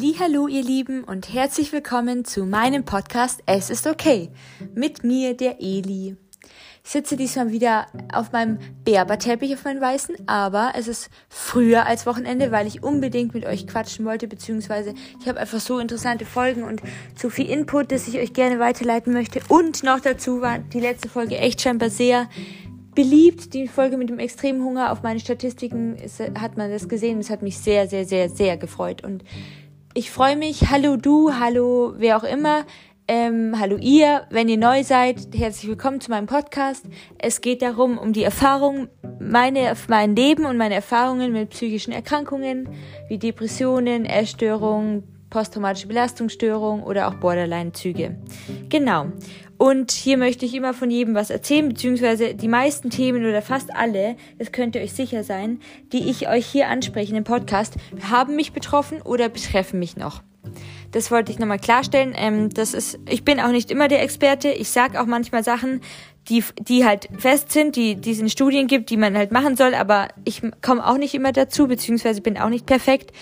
Hallo 0.00 0.46
ihr 0.46 0.62
Lieben 0.62 1.02
und 1.02 1.32
herzlich 1.32 1.72
willkommen 1.72 2.24
zu 2.24 2.44
meinem 2.44 2.84
Podcast 2.84 3.42
Es 3.46 3.68
ist 3.68 3.84
okay 3.84 4.30
mit 4.72 5.02
mir 5.02 5.36
der 5.36 5.60
Eli. 5.60 6.16
Ich 6.84 6.90
sitze 6.90 7.16
diesmal 7.16 7.50
wieder 7.50 7.86
auf 8.12 8.30
meinem 8.30 8.58
Berberteppich 8.84 9.54
auf 9.54 9.64
meinem 9.64 9.80
weißen, 9.80 10.28
aber 10.28 10.72
es 10.76 10.86
ist 10.86 11.10
früher 11.28 11.86
als 11.86 12.06
Wochenende, 12.06 12.52
weil 12.52 12.68
ich 12.68 12.84
unbedingt 12.84 13.34
mit 13.34 13.44
euch 13.44 13.66
quatschen 13.66 14.04
wollte, 14.04 14.28
beziehungsweise 14.28 14.94
ich 15.20 15.28
habe 15.28 15.40
einfach 15.40 15.58
so 15.58 15.80
interessante 15.80 16.26
Folgen 16.26 16.62
und 16.62 16.80
so 17.16 17.28
viel 17.28 17.50
Input, 17.50 17.90
dass 17.90 18.06
ich 18.06 18.18
euch 18.18 18.32
gerne 18.32 18.60
weiterleiten 18.60 19.12
möchte. 19.12 19.40
Und 19.48 19.82
noch 19.82 19.98
dazu 19.98 20.40
war 20.40 20.60
die 20.60 20.80
letzte 20.80 21.08
Folge 21.08 21.38
echt 21.38 21.60
scheinbar 21.60 21.90
sehr 21.90 22.28
beliebt. 22.94 23.52
Die 23.52 23.66
Folge 23.66 23.96
mit 23.96 24.10
dem 24.10 24.20
extremen 24.20 24.62
Hunger 24.62 24.92
auf 24.92 25.02
meine 25.02 25.18
Statistiken 25.18 25.96
ist, 25.96 26.20
hat 26.20 26.56
man 26.56 26.70
das 26.70 26.88
gesehen. 26.88 27.18
Es 27.18 27.30
hat 27.30 27.42
mich 27.42 27.58
sehr, 27.58 27.88
sehr, 27.88 28.04
sehr, 28.04 28.28
sehr 28.28 28.56
gefreut. 28.56 29.02
Und 29.02 29.24
ich 29.98 30.12
freue 30.12 30.36
mich. 30.36 30.70
Hallo 30.70 30.96
du, 30.96 31.32
hallo 31.40 31.94
wer 31.96 32.16
auch 32.16 32.22
immer. 32.22 32.64
Ähm, 33.08 33.58
hallo 33.58 33.76
ihr, 33.80 34.28
wenn 34.30 34.48
ihr 34.48 34.56
neu 34.56 34.84
seid, 34.84 35.16
herzlich 35.34 35.68
willkommen 35.68 36.00
zu 36.00 36.12
meinem 36.12 36.26
Podcast. 36.26 36.86
Es 37.18 37.40
geht 37.40 37.62
darum, 37.62 37.98
um 37.98 38.12
die 38.12 38.22
Erfahrung, 38.22 38.86
meine, 39.18 39.72
mein 39.88 40.14
Leben 40.14 40.44
und 40.44 40.56
meine 40.56 40.76
Erfahrungen 40.76 41.32
mit 41.32 41.50
psychischen 41.50 41.92
Erkrankungen 41.92 42.68
wie 43.08 43.18
Depressionen, 43.18 44.04
Essstörungen, 44.04 45.02
posttraumatische 45.30 45.88
Belastungsstörung 45.88 46.84
oder 46.84 47.08
auch 47.08 47.14
Borderline-Züge. 47.14 48.18
Genau. 48.68 49.06
Und 49.58 49.90
hier 49.90 50.16
möchte 50.16 50.46
ich 50.46 50.54
immer 50.54 50.72
von 50.72 50.88
jedem 50.88 51.14
was 51.14 51.30
erzählen, 51.30 51.68
beziehungsweise 51.68 52.34
die 52.34 52.48
meisten 52.48 52.90
Themen 52.90 53.26
oder 53.26 53.42
fast 53.42 53.74
alle, 53.74 54.16
das 54.38 54.52
könnt 54.52 54.76
ihr 54.76 54.82
euch 54.82 54.92
sicher 54.92 55.24
sein, 55.24 55.60
die 55.92 56.08
ich 56.08 56.28
euch 56.28 56.46
hier 56.46 56.68
anspreche 56.68 57.16
im 57.16 57.24
Podcast, 57.24 57.74
haben 58.08 58.36
mich 58.36 58.52
betroffen 58.52 59.02
oder 59.02 59.28
betreffen 59.28 59.80
mich 59.80 59.96
noch. 59.96 60.22
Das 60.92 61.10
wollte 61.10 61.32
ich 61.32 61.38
nochmal 61.38 61.58
klarstellen. 61.58 62.14
Ähm, 62.16 62.50
das 62.50 62.74
ist, 62.74 62.98
ich 63.08 63.24
bin 63.24 63.40
auch 63.40 63.50
nicht 63.50 63.70
immer 63.70 63.88
der 63.88 64.02
Experte. 64.02 64.48
Ich 64.48 64.70
sage 64.70 65.00
auch 65.00 65.06
manchmal 65.06 65.44
Sachen, 65.44 65.80
die, 66.28 66.44
die 66.60 66.84
halt 66.84 67.08
fest 67.16 67.52
sind, 67.52 67.76
die, 67.76 67.96
die 67.96 68.10
es 68.10 68.18
in 68.18 68.28
Studien 68.28 68.66
gibt, 68.66 68.90
die 68.90 68.96
man 68.96 69.16
halt 69.16 69.32
machen 69.32 69.56
soll, 69.56 69.74
aber 69.74 70.08
ich 70.24 70.42
komme 70.62 70.86
auch 70.86 70.98
nicht 70.98 71.14
immer 71.14 71.32
dazu, 71.32 71.66
beziehungsweise 71.68 72.20
bin 72.20 72.36
auch 72.36 72.50
nicht 72.50 72.66
perfekt. 72.66 73.12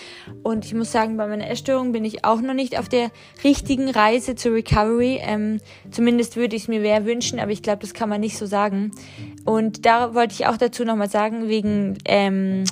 Und 0.43 0.65
ich 0.65 0.73
muss 0.73 0.91
sagen, 0.91 1.15
bei 1.15 1.27
meiner 1.27 1.49
Essstörung 1.49 1.93
bin 1.93 2.03
ich 2.03 2.25
auch 2.25 2.41
noch 2.41 2.53
nicht 2.53 2.77
auf 2.77 2.89
der 2.89 3.11
richtigen 3.43 3.89
Reise 3.89 4.35
zur 4.35 4.53
Recovery. 4.53 5.19
Ähm, 5.21 5.59
zumindest 5.89 6.35
würde 6.35 6.55
ich 6.55 6.63
es 6.63 6.67
mir 6.67 6.81
mehr 6.81 7.05
wünschen, 7.05 7.39
aber 7.39 7.51
ich 7.51 7.61
glaube, 7.61 7.79
das 7.79 7.93
kann 7.93 8.09
man 8.09 8.19
nicht 8.19 8.37
so 8.37 8.45
sagen. 8.45 8.91
Und 9.45 9.85
da 9.85 10.13
wollte 10.13 10.33
ich 10.33 10.47
auch 10.47 10.57
dazu 10.57 10.83
nochmal 10.83 11.09
sagen, 11.09 11.47
wegen 11.47 11.97
ähm, 12.05 12.65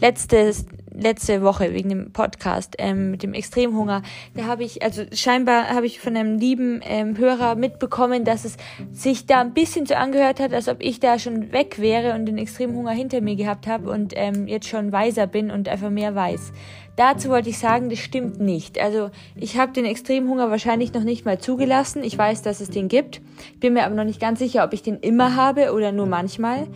letztes, 0.00 0.64
letzte 0.94 1.42
Woche 1.42 1.72
wegen 1.72 1.88
dem 1.88 2.12
Podcast 2.12 2.76
ähm, 2.78 3.10
mit 3.10 3.22
dem 3.22 3.34
Extremhunger. 3.34 4.02
Da 4.34 4.44
habe 4.44 4.64
ich, 4.64 4.82
also 4.82 5.04
scheinbar 5.12 5.68
habe 5.68 5.86
ich 5.86 6.00
von 6.00 6.16
einem 6.16 6.38
lieben 6.38 6.80
ähm, 6.84 7.16
Hörer 7.18 7.54
mitbekommen, 7.54 8.24
dass 8.24 8.44
es 8.44 8.56
sich 8.92 9.26
da 9.26 9.40
ein 9.40 9.54
bisschen 9.54 9.86
so 9.86 9.94
angehört 9.94 10.40
hat, 10.40 10.52
als 10.52 10.68
ob 10.68 10.78
ich 10.80 11.00
da 11.00 11.18
schon 11.18 11.52
weg 11.52 11.78
wäre 11.78 12.14
und 12.14 12.26
den 12.26 12.38
Extremhunger 12.38 12.92
hinter 12.92 13.20
mir 13.20 13.36
gehabt 13.36 13.66
habe 13.66 13.90
und 13.90 14.12
ähm, 14.16 14.46
jetzt 14.46 14.68
schon 14.68 14.92
weiser 14.92 15.26
bin 15.26 15.50
und 15.50 15.68
einfach 15.68 15.90
mehr 15.90 16.14
weiß. 16.14 16.52
Dazu 16.96 17.30
wollte 17.30 17.48
ich 17.48 17.58
sagen, 17.58 17.88
das 17.88 18.00
stimmt 18.00 18.38
nicht. 18.38 18.78
Also 18.78 19.10
ich 19.34 19.56
habe 19.56 19.72
den 19.72 19.86
Extremhunger 19.86 20.50
wahrscheinlich 20.50 20.92
noch 20.92 21.04
nicht 21.04 21.24
mal 21.24 21.38
zugelassen. 21.38 22.04
Ich 22.04 22.18
weiß, 22.18 22.42
dass 22.42 22.60
es 22.60 22.68
den 22.68 22.88
gibt. 22.88 23.22
Bin 23.60 23.72
mir 23.72 23.86
aber 23.86 23.94
noch 23.94 24.04
nicht 24.04 24.20
ganz 24.20 24.38
sicher, 24.40 24.62
ob 24.62 24.74
ich 24.74 24.82
den 24.82 24.98
immer 24.98 25.34
habe 25.34 25.72
oder 25.72 25.90
nur 25.90 26.06
manchmal. 26.06 26.66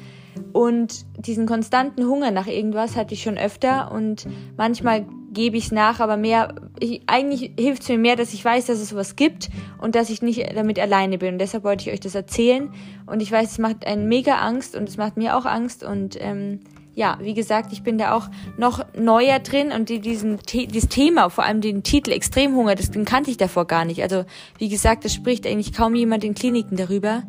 Und 0.52 1.06
diesen 1.18 1.46
konstanten 1.46 2.04
Hunger 2.06 2.30
nach 2.30 2.46
irgendwas 2.46 2.96
hatte 2.96 3.14
ich 3.14 3.22
schon 3.22 3.38
öfter 3.38 3.90
und 3.92 4.26
manchmal 4.56 5.06
gebe 5.32 5.58
ich 5.58 5.66
es 5.66 5.72
nach, 5.72 6.00
aber 6.00 6.16
mehr, 6.16 6.54
ich, 6.80 7.02
eigentlich 7.06 7.52
hilft 7.58 7.82
es 7.82 7.88
mir 7.88 7.98
mehr, 7.98 8.16
dass 8.16 8.32
ich 8.32 8.42
weiß, 8.42 8.66
dass 8.66 8.78
es 8.78 8.88
sowas 8.88 9.16
gibt 9.16 9.50
und 9.78 9.94
dass 9.94 10.08
ich 10.08 10.22
nicht 10.22 10.42
damit 10.54 10.78
alleine 10.78 11.18
bin. 11.18 11.34
Und 11.34 11.38
deshalb 11.38 11.62
wollte 11.62 11.86
ich 11.86 11.92
euch 11.92 12.00
das 12.00 12.14
erzählen. 12.14 12.70
Und 13.04 13.20
ich 13.20 13.30
weiß, 13.30 13.52
es 13.52 13.58
macht 13.58 13.86
einen 13.86 14.08
mega 14.08 14.36
Angst 14.36 14.74
und 14.74 14.88
es 14.88 14.96
macht 14.96 15.18
mir 15.18 15.36
auch 15.36 15.44
Angst. 15.44 15.84
Und 15.84 16.16
ähm, 16.20 16.60
ja, 16.94 17.18
wie 17.20 17.34
gesagt, 17.34 17.74
ich 17.74 17.82
bin 17.82 17.98
da 17.98 18.14
auch 18.14 18.28
noch 18.56 18.84
neuer 18.98 19.38
drin 19.38 19.70
und 19.72 19.90
die, 19.90 20.00
diesen, 20.00 20.38
dieses 20.50 20.88
Thema, 20.88 21.28
vor 21.28 21.44
allem 21.44 21.60
den 21.60 21.82
Titel 21.82 22.10
Extremhunger, 22.10 22.74
das, 22.74 22.90
den 22.90 23.04
kannte 23.04 23.30
ich 23.30 23.36
davor 23.36 23.66
gar 23.66 23.84
nicht. 23.84 24.02
Also 24.02 24.24
wie 24.58 24.70
gesagt, 24.70 25.04
das 25.04 25.12
spricht 25.12 25.46
eigentlich 25.46 25.74
kaum 25.74 25.94
jemand 25.94 26.24
in 26.24 26.34
Kliniken 26.34 26.78
darüber. 26.78 27.24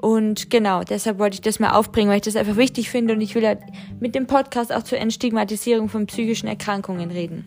Und 0.00 0.48
genau, 0.48 0.82
deshalb 0.82 1.18
wollte 1.18 1.34
ich 1.34 1.40
das 1.42 1.60
mal 1.60 1.72
aufbringen, 1.72 2.08
weil 2.08 2.16
ich 2.16 2.22
das 2.22 2.36
einfach 2.36 2.56
wichtig 2.56 2.88
finde 2.88 3.12
und 3.12 3.20
ich 3.20 3.34
will 3.34 3.42
ja 3.42 3.56
mit 4.00 4.14
dem 4.14 4.26
Podcast 4.26 4.72
auch 4.72 4.82
zur 4.82 4.98
Entstigmatisierung 4.98 5.90
von 5.90 6.06
psychischen 6.06 6.46
Erkrankungen 6.46 7.10
reden. 7.10 7.44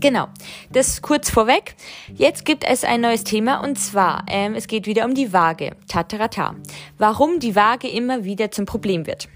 Genau, 0.00 0.28
das 0.72 1.02
kurz 1.02 1.28
vorweg. 1.28 1.74
Jetzt 2.14 2.46
gibt 2.46 2.64
es 2.64 2.84
ein 2.84 3.02
neues 3.02 3.24
Thema 3.24 3.62
und 3.62 3.78
zwar, 3.78 4.24
ähm, 4.28 4.54
es 4.54 4.66
geht 4.66 4.86
wieder 4.86 5.04
um 5.04 5.14
die 5.14 5.34
Waage. 5.34 5.72
Tatarata. 5.88 6.56
Warum 6.96 7.38
die 7.38 7.54
Waage 7.54 7.88
immer 7.88 8.24
wieder 8.24 8.50
zum 8.50 8.64
Problem 8.64 9.06
wird. 9.06 9.28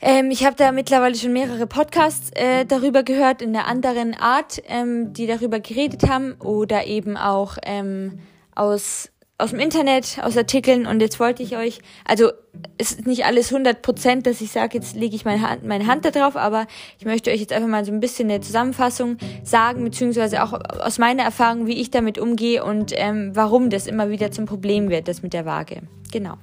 Ähm, 0.00 0.32
ich 0.32 0.44
habe 0.44 0.56
da 0.56 0.72
mittlerweile 0.72 1.14
schon 1.14 1.32
mehrere 1.32 1.68
Podcasts 1.68 2.30
äh, 2.34 2.66
darüber 2.66 3.04
gehört, 3.04 3.40
in 3.40 3.56
einer 3.56 3.68
anderen 3.68 4.14
Art, 4.14 4.60
ähm, 4.66 5.12
die 5.12 5.28
darüber 5.28 5.60
geredet 5.60 6.10
haben 6.10 6.32
oder 6.40 6.86
eben 6.86 7.16
auch 7.16 7.56
ähm, 7.64 8.18
aus 8.54 9.10
aus 9.36 9.50
dem 9.50 9.58
Internet, 9.58 10.18
aus 10.22 10.36
Artikeln 10.36 10.86
und 10.86 11.00
jetzt 11.00 11.18
wollte 11.18 11.42
ich 11.42 11.56
euch, 11.56 11.80
also 12.04 12.30
es 12.78 12.92
ist 12.92 13.06
nicht 13.06 13.24
alles 13.24 13.52
100 13.52 13.82
Prozent, 13.82 14.26
dass 14.28 14.40
ich 14.40 14.52
sage, 14.52 14.78
jetzt 14.78 14.94
lege 14.94 15.16
ich 15.16 15.24
meine 15.24 15.48
Hand, 15.48 15.64
meine 15.64 15.88
Hand 15.88 16.04
da 16.04 16.12
drauf, 16.12 16.36
aber 16.36 16.66
ich 16.98 17.04
möchte 17.04 17.32
euch 17.32 17.40
jetzt 17.40 17.52
einfach 17.52 17.68
mal 17.68 17.84
so 17.84 17.90
ein 17.90 17.98
bisschen 17.98 18.30
eine 18.30 18.40
Zusammenfassung 18.40 19.16
sagen, 19.42 19.82
beziehungsweise 19.82 20.42
auch 20.44 20.52
aus 20.52 20.98
meiner 20.98 21.24
Erfahrung, 21.24 21.66
wie 21.66 21.80
ich 21.80 21.90
damit 21.90 22.16
umgehe 22.18 22.64
und 22.64 22.92
ähm, 22.94 23.32
warum 23.34 23.70
das 23.70 23.88
immer 23.88 24.08
wieder 24.08 24.30
zum 24.30 24.46
Problem 24.46 24.88
wird, 24.88 25.08
das 25.08 25.22
mit 25.22 25.32
der 25.32 25.44
Waage. 25.44 25.82
Genau. 26.12 26.34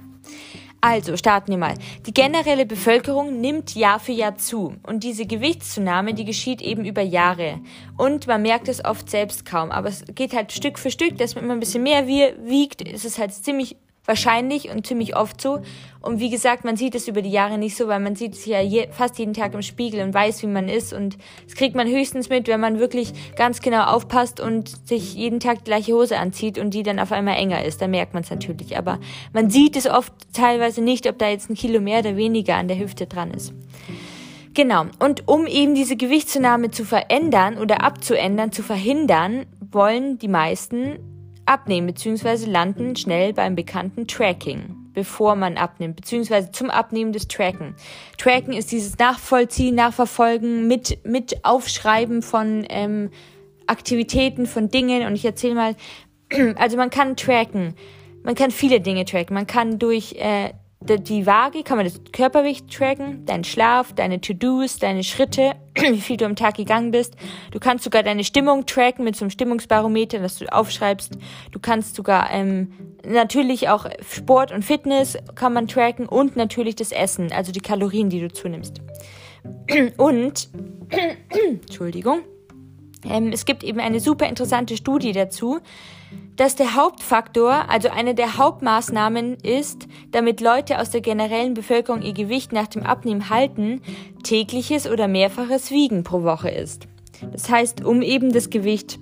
Also 0.84 1.16
starten 1.16 1.52
wir 1.52 1.60
mal. 1.60 1.76
Die 2.08 2.14
generelle 2.14 2.66
Bevölkerung 2.66 3.40
nimmt 3.40 3.76
Jahr 3.76 4.00
für 4.00 4.14
Jahr 4.14 4.38
zu. 4.38 4.76
Und 4.82 5.04
diese 5.04 5.28
Gewichtszunahme, 5.28 6.16
die 6.16 6.26
geschieht 6.26 6.60
eben 6.60 6.86
über 6.86 7.04
Jahre. 7.04 7.60
Und 7.98 8.26
man 8.26 8.42
merkt 8.42 8.68
es 8.68 8.84
oft 8.84 9.08
selbst 9.08 9.46
kaum, 9.46 9.70
aber 9.70 9.90
es 9.90 10.04
geht 10.16 10.34
halt 10.34 10.52
Stück 10.52 10.80
für 10.80 10.90
Stück, 10.90 11.20
dass 11.20 11.36
man 11.36 11.44
immer 11.44 11.54
ein 11.54 11.60
bisschen 11.60 11.84
mehr 11.84 12.08
wiegt, 12.08 12.82
es 12.88 13.06
ist 13.06 13.20
halt 13.20 13.32
ziemlich 13.32 13.78
wahrscheinlich 14.06 14.70
und 14.70 14.86
ziemlich 14.86 15.16
oft 15.16 15.40
so. 15.40 15.62
Und 16.02 16.20
wie 16.20 16.32
gesagt, 16.32 16.66
man 16.66 16.76
sieht 16.76 16.96
es 16.96 17.08
über 17.08 17.22
die 17.22 17.30
Jahre 17.30 17.58
nicht 17.58 17.76
so, 17.76 17.88
weil 17.88 18.00
man 18.00 18.16
sieht 18.16 18.34
es 18.34 18.46
ja 18.46 18.60
je, 18.60 18.88
fast 18.92 19.20
jeden 19.20 19.34
Tag 19.34 19.54
im 19.54 19.62
Spiegel 19.62 20.02
und 20.02 20.14
weiß, 20.14 20.42
wie 20.42 20.48
man 20.48 20.68
ist. 20.68 20.94
Und 20.94 21.18
das 21.46 21.56
kriegt 21.56 21.76
man 21.76 21.88
höchstens 21.88 22.30
mit, 22.30 22.48
wenn 22.48 22.60
man 22.60 22.80
wirklich 22.80 23.14
ganz 23.36 23.62
genau 23.62 23.84
aufpasst 23.84 24.40
und 24.40 24.88
sich 24.88 25.14
jeden 25.14 25.40
Tag 25.40 25.60
die 25.60 25.66
gleiche 25.66 25.94
Hose 25.94 26.18
anzieht 26.18 26.58
und 26.58 26.74
die 26.74 26.84
dann 26.84 27.00
auf 27.00 27.12
einmal 27.12 27.38
enger 27.38 27.64
ist. 27.64 27.82
Da 27.82 27.88
merkt 27.88 28.14
man 28.14 28.24
es 28.24 28.32
natürlich. 28.32 28.78
Aber 28.78 29.00
man 29.34 29.52
sieht 29.52 29.76
es 29.76 29.88
oft 29.88 30.14
teilweise 30.34 30.82
nicht, 30.82 31.08
ob 31.08 31.20
da 31.20 31.30
jetzt 31.30 31.50
ein 31.50 31.56
Kilo 31.56 31.80
mehr 31.80 32.00
oder 32.00 32.18
weniger 32.18 32.56
an 32.56 32.68
der 32.68 32.80
Hüfte 32.80 33.06
dran 33.06 33.32
ist. 33.32 33.54
Genau. 34.54 34.86
Und 35.00 35.28
um 35.28 35.46
eben 35.46 35.76
diese 35.76 35.96
Gewichtszunahme 35.96 36.72
zu 36.72 36.84
verändern 36.84 37.58
oder 37.58 37.84
abzuändern, 37.84 38.52
zu 38.52 38.64
verhindern, 38.64 39.46
wollen 39.72 40.18
die 40.18 40.28
meisten 40.28 40.98
abnehmen 41.52 41.88
bzw. 41.88 42.46
landen 42.46 42.96
schnell 42.96 43.34
beim 43.34 43.56
bekannten 43.56 44.08
Tracking, 44.08 44.76
bevor 44.94 45.36
man 45.36 45.58
abnimmt, 45.58 45.98
beziehungsweise 45.98 46.52
zum 46.52 46.70
Abnehmen 46.70 47.12
des 47.12 47.28
Tracken. 47.28 47.76
Tracken 48.18 48.54
ist 48.54 48.72
dieses 48.72 48.98
Nachvollziehen, 48.98 49.76
Nachverfolgen, 49.76 50.68
mit, 50.68 51.06
mit 51.06 51.44
Aufschreiben 51.44 52.22
von 52.22 52.66
ähm, 52.70 53.10
Aktivitäten, 53.68 54.46
von 54.46 54.70
Dingen. 54.70 55.06
Und 55.06 55.16
ich 55.16 55.26
erzähle 55.26 55.56
mal, 55.56 55.76
also 56.56 56.78
man 56.78 56.90
kann 56.90 57.18
tracken. 57.18 57.76
Man 58.24 58.36
kann 58.36 58.52
viele 58.52 58.80
Dinge 58.80 59.04
tracken. 59.04 59.34
Man 59.34 59.48
kann 59.48 59.78
durch 59.78 60.14
äh, 60.14 60.54
die 60.82 61.28
Waage 61.28 61.64
kann 61.64 61.78
man 61.78 61.86
das 61.86 62.02
Körpergewicht 62.12 62.74
tracken, 62.74 63.26
deinen 63.26 63.44
Schlaf, 63.44 63.94
deine 63.94 64.20
To-Dos, 64.20 64.78
deine 64.78 65.04
Schritte, 65.04 65.54
wie 65.76 66.02
viel 66.02 66.18
du 66.18 66.26
am 66.26 66.36
Tag 66.36 66.56
gegangen 66.56 66.92
bist. 66.92 67.16
Du 67.52 67.60
kannst 67.60 67.84
sogar 67.84 68.02
deine 68.02 68.24
Stimmung 68.24 68.66
tracken 68.66 69.06
mit 69.06 69.16
so 69.16 69.24
einem 69.24 69.30
Stimmungsbarometer, 69.30 70.20
das 70.20 70.38
du 70.38 70.52
aufschreibst. 70.52 71.18
Du 71.52 71.60
kannst 71.60 71.96
sogar 71.96 72.32
ähm, 72.32 72.72
natürlich 73.06 73.70
auch 73.70 73.86
Sport 74.10 74.52
und 74.52 74.66
Fitness 74.66 75.18
kann 75.36 75.54
man 75.54 75.68
tracken 75.68 76.08
und 76.08 76.36
natürlich 76.36 76.76
das 76.76 76.92
Essen, 76.92 77.32
also 77.32 77.52
die 77.52 77.62
Kalorien, 77.62 78.10
die 78.10 78.20
du 78.20 78.32
zunimmst. 78.32 78.82
Und 79.98 80.50
Entschuldigung, 81.30 82.22
ähm, 83.04 83.32
es 83.32 83.46
gibt 83.46 83.64
eben 83.64 83.80
eine 83.80 84.00
super 84.00 84.28
interessante 84.28 84.78
Studie 84.78 85.14
dazu, 85.14 85.60
dass 86.36 86.56
der 86.56 86.76
Hauptfaktor, 86.76 87.70
also 87.70 87.90
eine 87.90 88.16
der 88.16 88.38
Hauptmaßnahmen 88.38 89.36
ist, 89.36 89.88
damit 90.12 90.42
Leute 90.42 90.80
aus 90.80 90.90
der 90.90 91.02
generellen 91.02 91.54
Bevölkerung 91.54 92.02
ihr 92.02 92.14
Gewicht 92.14 92.52
nach 92.52 92.68
dem 92.68 92.84
Abnehmen 92.84 93.30
halten, 93.30 93.82
tägliches 94.24 94.90
oder 94.90 95.08
mehrfaches 95.08 95.72
Wiegen 95.72 96.04
pro 96.04 96.24
Woche 96.24 96.50
ist. 96.50 96.88
Das 97.32 97.50
heißt, 97.50 97.84
um 97.84 98.02
eben 98.02 98.32
das 98.32 98.50
Gewicht 98.50 99.00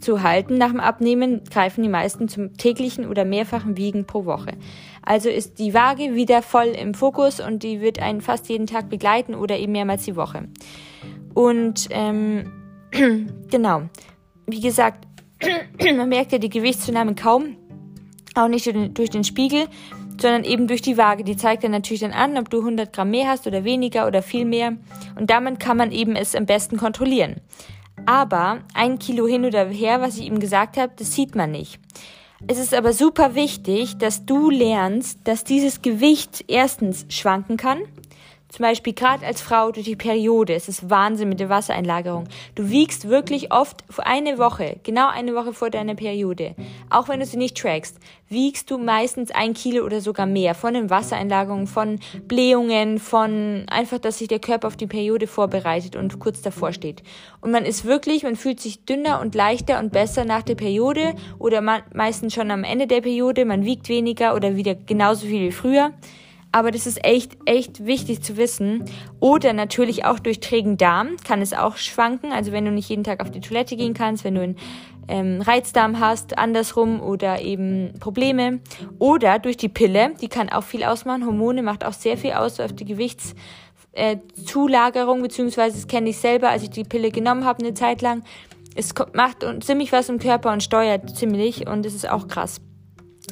zu 0.00 0.22
halten 0.22 0.58
nach 0.58 0.70
dem 0.70 0.80
Abnehmen, 0.80 1.42
greifen 1.50 1.82
die 1.82 1.88
meisten 1.88 2.28
zum 2.28 2.56
täglichen 2.56 3.06
oder 3.06 3.24
mehrfachen 3.24 3.76
Wiegen 3.76 4.06
pro 4.06 4.24
Woche. 4.24 4.52
Also 5.02 5.28
ist 5.28 5.58
die 5.58 5.74
Waage 5.74 6.14
wieder 6.14 6.42
voll 6.42 6.68
im 6.68 6.94
Fokus 6.94 7.40
und 7.40 7.62
die 7.62 7.80
wird 7.80 8.00
einen 8.00 8.20
fast 8.20 8.48
jeden 8.48 8.66
Tag 8.66 8.88
begleiten 8.88 9.34
oder 9.34 9.58
eben 9.58 9.72
mehrmals 9.72 10.04
die 10.04 10.16
Woche. 10.16 10.48
Und 11.34 11.88
ähm, 11.90 12.52
genau. 13.50 13.82
Wie 14.46 14.60
gesagt, 14.60 15.07
man 15.96 16.08
merkt 16.08 16.32
ja 16.32 16.38
die 16.38 16.48
Gewichtszunahme 16.48 17.14
kaum, 17.14 17.56
auch 18.34 18.48
nicht 18.48 18.66
durch 18.96 19.10
den 19.10 19.24
Spiegel, 19.24 19.66
sondern 20.20 20.44
eben 20.44 20.66
durch 20.66 20.82
die 20.82 20.96
Waage. 20.96 21.24
Die 21.24 21.36
zeigt 21.36 21.64
dann 21.64 21.70
natürlich 21.70 22.00
dann 22.00 22.12
an, 22.12 22.36
ob 22.36 22.50
du 22.50 22.58
100 22.58 22.92
Gramm 22.92 23.10
mehr 23.10 23.28
hast 23.28 23.46
oder 23.46 23.64
weniger 23.64 24.06
oder 24.06 24.22
viel 24.22 24.44
mehr. 24.44 24.76
Und 25.16 25.30
damit 25.30 25.60
kann 25.60 25.76
man 25.76 25.92
eben 25.92 26.16
es 26.16 26.34
am 26.34 26.46
besten 26.46 26.76
kontrollieren. 26.76 27.36
Aber 28.06 28.60
ein 28.74 28.98
Kilo 28.98 29.26
hin 29.26 29.44
oder 29.44 29.66
her, 29.66 30.00
was 30.00 30.18
ich 30.18 30.26
eben 30.26 30.40
gesagt 30.40 30.76
habe, 30.76 30.92
das 30.96 31.14
sieht 31.14 31.34
man 31.34 31.50
nicht. 31.50 31.80
Es 32.46 32.58
ist 32.58 32.72
aber 32.72 32.92
super 32.92 33.34
wichtig, 33.34 33.98
dass 33.98 34.24
du 34.24 34.50
lernst, 34.50 35.20
dass 35.24 35.42
dieses 35.42 35.82
Gewicht 35.82 36.44
erstens 36.46 37.04
schwanken 37.08 37.56
kann 37.56 37.80
zum 38.48 38.62
Beispiel 38.62 38.94
gerade 38.94 39.26
als 39.26 39.42
Frau 39.42 39.70
durch 39.72 39.84
die 39.84 39.96
Periode, 39.96 40.54
es 40.54 40.68
ist 40.68 40.88
Wahnsinn 40.88 41.28
mit 41.28 41.38
der 41.38 41.50
Wassereinlagerung. 41.50 42.28
Du 42.54 42.70
wiegst 42.70 43.08
wirklich 43.08 43.52
oft 43.52 43.84
eine 43.98 44.38
Woche, 44.38 44.76
genau 44.82 45.08
eine 45.08 45.34
Woche 45.34 45.52
vor 45.52 45.70
deiner 45.70 45.94
Periode, 45.94 46.54
auch 46.88 47.08
wenn 47.08 47.20
du 47.20 47.26
sie 47.26 47.36
nicht 47.36 47.58
trackst, 47.58 47.98
wiegst 48.30 48.70
du 48.70 48.78
meistens 48.78 49.30
ein 49.30 49.54
Kilo 49.54 49.84
oder 49.84 50.00
sogar 50.00 50.26
mehr 50.26 50.54
von 50.54 50.74
den 50.74 50.90
Wassereinlagerungen, 50.90 51.66
von 51.66 51.98
Blähungen, 52.26 52.98
von 52.98 53.64
einfach, 53.68 53.98
dass 53.98 54.18
sich 54.18 54.28
der 54.28 54.38
Körper 54.38 54.68
auf 54.68 54.76
die 54.76 54.86
Periode 54.86 55.26
vorbereitet 55.26 55.96
und 55.96 56.18
kurz 56.18 56.42
davor 56.42 56.72
steht. 56.72 57.02
Und 57.40 57.50
man 57.50 57.64
ist 57.64 57.84
wirklich, 57.84 58.22
man 58.22 58.36
fühlt 58.36 58.60
sich 58.60 58.84
dünner 58.84 59.20
und 59.20 59.34
leichter 59.34 59.78
und 59.78 59.92
besser 59.92 60.24
nach 60.24 60.42
der 60.42 60.54
Periode 60.54 61.14
oder 61.38 61.60
meistens 61.60 62.34
schon 62.34 62.50
am 62.50 62.64
Ende 62.64 62.86
der 62.86 63.00
Periode, 63.00 63.44
man 63.44 63.64
wiegt 63.64 63.88
weniger 63.88 64.34
oder 64.34 64.56
wieder 64.56 64.74
genauso 64.74 65.26
viel 65.26 65.48
wie 65.48 65.52
früher. 65.52 65.92
Aber 66.50 66.70
das 66.70 66.86
ist 66.86 67.04
echt, 67.04 67.36
echt 67.44 67.84
wichtig 67.84 68.22
zu 68.22 68.36
wissen. 68.36 68.84
Oder 69.20 69.52
natürlich 69.52 70.04
auch 70.04 70.18
durch 70.18 70.40
trägen 70.40 70.78
Darm 70.78 71.16
kann 71.24 71.42
es 71.42 71.52
auch 71.52 71.76
schwanken. 71.76 72.32
Also 72.32 72.52
wenn 72.52 72.64
du 72.64 72.70
nicht 72.70 72.88
jeden 72.88 73.04
Tag 73.04 73.20
auf 73.20 73.30
die 73.30 73.40
Toilette 73.40 73.76
gehen 73.76 73.94
kannst, 73.94 74.24
wenn 74.24 74.34
du 74.34 74.40
einen 74.40 74.56
ähm, 75.08 75.40
Reizdarm 75.40 76.00
hast, 76.00 76.38
andersrum 76.38 77.00
oder 77.00 77.40
eben 77.40 77.94
Probleme. 77.98 78.60
Oder 78.98 79.38
durch 79.38 79.56
die 79.56 79.68
Pille, 79.68 80.12
die 80.20 80.28
kann 80.28 80.50
auch 80.50 80.64
viel 80.64 80.82
ausmachen. 80.84 81.26
Hormone 81.26 81.62
macht 81.62 81.84
auch 81.84 81.92
sehr 81.92 82.16
viel 82.16 82.32
aus 82.32 82.58
auf 82.60 82.72
die 82.72 82.84
Gewichtszulagerung, 82.84 85.18
äh, 85.18 85.22
beziehungsweise 85.22 85.76
das 85.76 85.86
kenne 85.88 86.10
ich 86.10 86.18
selber, 86.18 86.50
als 86.50 86.62
ich 86.62 86.70
die 86.70 86.84
Pille 86.84 87.10
genommen 87.10 87.44
habe 87.44 87.64
eine 87.64 87.74
Zeit 87.74 88.02
lang. 88.02 88.22
Es 88.74 88.94
macht 89.14 89.44
ziemlich 89.60 89.92
was 89.92 90.08
im 90.08 90.18
Körper 90.18 90.52
und 90.52 90.62
steuert 90.62 91.16
ziemlich 91.16 91.66
und 91.66 91.84
es 91.84 91.94
ist 91.94 92.08
auch 92.08 92.28
krass. 92.28 92.60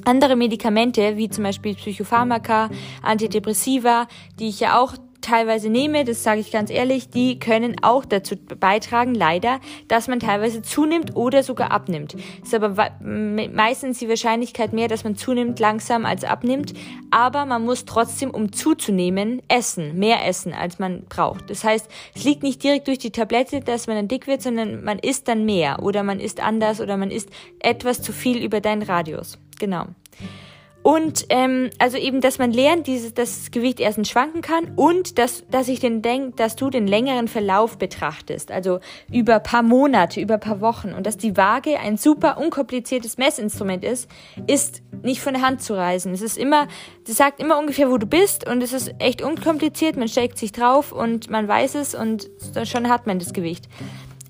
Andere 0.04 0.36
Medikamente, 0.36 1.16
wie 1.16 1.28
zum 1.28 1.44
Beispiel 1.44 1.74
Psychopharmaka, 1.74 2.70
Antidepressiva, 3.02 4.06
die 4.38 4.48
ich 4.48 4.60
ja 4.60 4.78
auch 4.78 4.94
teilweise 5.26 5.68
nehme, 5.68 6.04
das 6.04 6.22
sage 6.22 6.40
ich 6.40 6.52
ganz 6.52 6.70
ehrlich, 6.70 7.10
die 7.10 7.38
können 7.38 7.76
auch 7.82 8.04
dazu 8.04 8.36
beitragen, 8.36 9.14
leider, 9.14 9.60
dass 9.88 10.08
man 10.08 10.20
teilweise 10.20 10.62
zunimmt 10.62 11.16
oder 11.16 11.42
sogar 11.42 11.72
abnimmt. 11.72 12.16
Ist 12.42 12.54
aber 12.54 12.90
meistens 13.00 13.98
die 13.98 14.08
Wahrscheinlichkeit 14.08 14.72
mehr, 14.72 14.88
dass 14.88 15.04
man 15.04 15.16
zunimmt 15.16 15.58
langsam 15.58 16.06
als 16.06 16.24
abnimmt. 16.24 16.74
Aber 17.10 17.44
man 17.44 17.64
muss 17.64 17.84
trotzdem, 17.84 18.30
um 18.30 18.52
zuzunehmen, 18.52 19.42
essen, 19.48 19.98
mehr 19.98 20.26
essen, 20.26 20.52
als 20.52 20.78
man 20.78 21.04
braucht. 21.08 21.50
Das 21.50 21.64
heißt, 21.64 21.88
es 22.14 22.24
liegt 22.24 22.42
nicht 22.42 22.62
direkt 22.62 22.86
durch 22.88 22.98
die 22.98 23.10
Tablette, 23.10 23.60
dass 23.60 23.86
man 23.86 23.96
dann 23.96 24.08
dick 24.08 24.26
wird, 24.26 24.42
sondern 24.42 24.84
man 24.84 24.98
isst 24.98 25.28
dann 25.28 25.44
mehr 25.44 25.82
oder 25.82 26.02
man 26.02 26.20
isst 26.20 26.40
anders 26.40 26.80
oder 26.80 26.96
man 26.96 27.10
isst 27.10 27.30
etwas 27.58 28.00
zu 28.00 28.12
viel 28.12 28.42
über 28.44 28.60
deinen 28.60 28.82
Radius. 28.82 29.38
Genau. 29.58 29.86
Und 30.86 31.26
ähm, 31.30 31.70
also 31.80 31.96
eben, 31.96 32.20
dass 32.20 32.38
man 32.38 32.52
lernt, 32.52 32.86
dieses, 32.86 33.12
dass 33.12 33.40
das 33.40 33.50
Gewicht 33.50 33.80
erstens 33.80 34.08
schwanken 34.08 34.40
kann 34.40 34.70
und 34.76 35.18
dass, 35.18 35.42
dass 35.50 35.66
ich 35.66 35.80
den 35.80 36.00
denk, 36.00 36.36
dass 36.36 36.54
du 36.54 36.70
den 36.70 36.86
längeren 36.86 37.26
Verlauf 37.26 37.76
betrachtest, 37.76 38.52
also 38.52 38.78
über 39.10 39.40
paar 39.40 39.64
Monate, 39.64 40.20
über 40.20 40.38
paar 40.38 40.60
Wochen 40.60 40.92
und 40.92 41.04
dass 41.04 41.16
die 41.16 41.36
Waage 41.36 41.80
ein 41.80 41.96
super 41.96 42.38
unkompliziertes 42.38 43.18
Messinstrument 43.18 43.82
ist, 43.82 44.08
ist 44.46 44.80
nicht 45.02 45.20
von 45.20 45.34
der 45.34 45.42
Hand 45.42 45.60
zu 45.60 45.74
reißen. 45.74 46.14
Es 46.14 46.22
ist 46.22 46.38
immer, 46.38 46.68
das 47.04 47.16
sagt 47.16 47.40
immer 47.40 47.58
ungefähr, 47.58 47.90
wo 47.90 47.98
du 47.98 48.06
bist 48.06 48.48
und 48.48 48.62
es 48.62 48.72
ist 48.72 48.94
echt 49.00 49.22
unkompliziert. 49.22 49.96
Man 49.96 50.06
steckt 50.06 50.38
sich 50.38 50.52
drauf 50.52 50.92
und 50.92 51.30
man 51.30 51.48
weiß 51.48 51.74
es 51.74 51.96
und 51.96 52.30
schon 52.62 52.88
hat 52.88 53.08
man 53.08 53.18
das 53.18 53.32
Gewicht. 53.32 53.64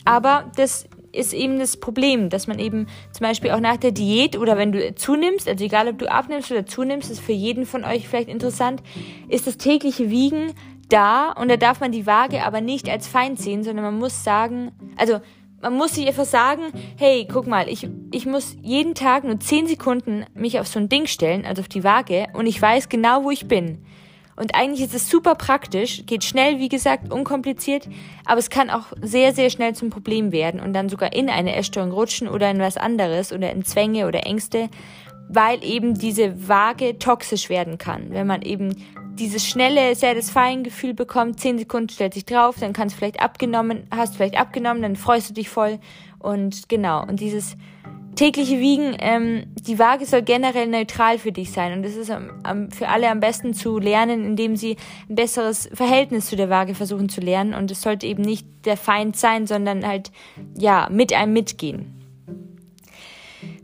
Aber 0.06 0.50
das 0.56 0.88
ist 1.17 1.33
eben 1.33 1.59
das 1.59 1.77
Problem, 1.79 2.31
dass 2.31 2.47
man 2.47 2.59
eben 2.59 2.87
zum 3.13 3.27
Beispiel 3.27 3.51
auch 3.51 3.61
nach 3.61 3.77
der 3.77 3.93
Diät 3.93 4.37
oder 4.37 4.57
wenn 4.57 4.73
du 4.73 4.95
zunimmst, 4.95 5.49
also 5.49 5.65
egal 5.65 5.89
ob 5.89 5.99
du 5.99 6.11
abnimmst 6.11 6.51
oder 6.51 6.67
zunimmst, 6.67 7.11
ist 7.11 7.21
für 7.21 7.33
jeden 7.33 7.67
von 7.67 7.85
euch 7.85 8.09
vielleicht 8.09 8.29
interessant, 8.29 8.83
ist 9.29 9.47
das 9.47 9.57
tägliche 9.57 10.11
Wiegen 10.11 10.53
da 10.89 11.33
und 11.33 11.49
da 11.49 11.57
darf 11.57 11.81
man 11.81 11.93
die 11.93 12.07
Waage 12.07 12.45
aber 12.45 12.61
nicht 12.61 12.89
als 12.89 13.09
Feind 13.09 13.39
sehen, 13.39 13.65
sondern 13.65 13.85
man 13.85 13.99
muss 13.99 14.23
sagen, 14.23 14.73
also 14.97 15.21
man 15.61 15.75
muss 15.75 15.95
sich 15.95 16.07
einfach 16.07 16.25
sagen, 16.25 16.63
hey, 16.97 17.27
guck 17.31 17.47
mal, 17.47 17.69
ich, 17.69 17.89
ich 18.12 18.27
muss 18.27 18.57
jeden 18.62 18.95
Tag 18.95 19.25
nur 19.25 19.41
10 19.41 19.67
Sekunden 19.67 20.25
mich 20.35 20.61
auf 20.61 20.69
so 20.69 20.79
ein 20.79 20.89
Ding 20.89 21.07
stellen, 21.07 21.45
also 21.45 21.61
auf 21.61 21.69
die 21.69 21.83
Waage, 21.83 22.27
und 22.35 22.47
ich 22.47 22.61
weiß 22.61 22.89
genau, 22.89 23.25
wo 23.25 23.31
ich 23.31 23.49
bin. 23.49 23.79
Und 24.37 24.55
eigentlich 24.55 24.83
ist 24.83 24.94
es 24.94 25.09
super 25.09 25.35
praktisch, 25.35 26.05
geht 26.05 26.23
schnell, 26.23 26.59
wie 26.59 26.69
gesagt, 26.69 27.11
unkompliziert, 27.11 27.88
aber 28.27 28.38
es 28.38 28.50
kann 28.50 28.69
auch 28.69 28.93
sehr, 29.00 29.33
sehr 29.33 29.49
schnell 29.49 29.75
zum 29.75 29.88
Problem 29.88 30.31
werden 30.31 30.61
und 30.61 30.75
dann 30.75 30.91
sogar 30.91 31.15
in 31.15 31.31
eine 31.31 31.56
Essstörung 31.56 31.91
rutschen 31.91 32.29
oder 32.29 32.50
in 32.50 32.59
was 32.59 32.77
anderes 32.77 33.33
oder 33.33 33.50
in 33.50 33.65
Zwänge 33.65 34.06
oder 34.06 34.27
Ängste, 34.27 34.69
weil 35.29 35.65
eben 35.65 35.94
diese 35.94 36.49
Waage 36.49 36.99
toxisch 36.99 37.49
werden 37.49 37.79
kann. 37.79 38.11
Wenn 38.11 38.27
man 38.27 38.43
eben 38.43 38.77
dieses 39.15 39.47
schnelle 39.47 39.94
Satisfying-Gefühl 39.94 40.93
bekommt, 40.93 41.41
zehn 41.41 41.59
Sekunden 41.59 41.88
stellt 41.88 42.12
sich 42.15 42.27
drauf, 42.27 42.56
dann 42.61 42.75
kannst 42.75 42.94
du 42.94 42.99
vielleicht 42.99 43.21
abgenommen, 43.21 43.87
hast 43.91 44.17
vielleicht 44.17 44.38
abgenommen, 44.38 44.83
dann 44.83 44.97
freust 44.97 45.31
du 45.31 45.35
dich 45.35 45.49
voll 45.49 45.79
und 46.19 46.69
genau. 46.69 47.03
Und 47.03 47.21
dieses 47.21 47.56
tägliche 48.17 48.59
Wiegen, 48.59 48.97
ähm, 48.99 49.45
die 49.61 49.79
Waage 49.79 50.07
soll 50.07 50.23
generell 50.23 50.67
neutral 50.67 51.19
für 51.19 51.33
dich 51.33 51.53
sein 51.53 51.73
und 51.75 51.85
es 51.85 51.97
ist 51.97 52.11
am, 52.11 52.31
am, 52.43 52.71
für 52.71 52.89
alle 52.89 53.09
am 53.09 53.21
besten 53.21 53.55
zu 53.55 53.79
lernen, 53.79 54.25
indem 54.25 54.57
sie 54.57 54.77
ein 55.09 55.15
besseres 55.15 55.69
Verhältnis 55.73 56.27
zu 56.27 56.37
der 56.37 56.51
Waage 56.51 56.75
versuchen 56.75 57.09
zu 57.09 57.21
lernen 57.21 57.55
und 57.55 57.71
es 57.71 57.83
sollte 57.83 58.07
eben 58.07 58.23
nicht 58.23 58.47
der 58.65 58.77
Feind 58.77 59.17
sein, 59.17 59.47
sondern 59.47 59.87
halt 59.87 60.11
ja 60.59 60.89
mit 60.91 61.13
einem 61.13 61.33
mitgehen. 61.33 61.93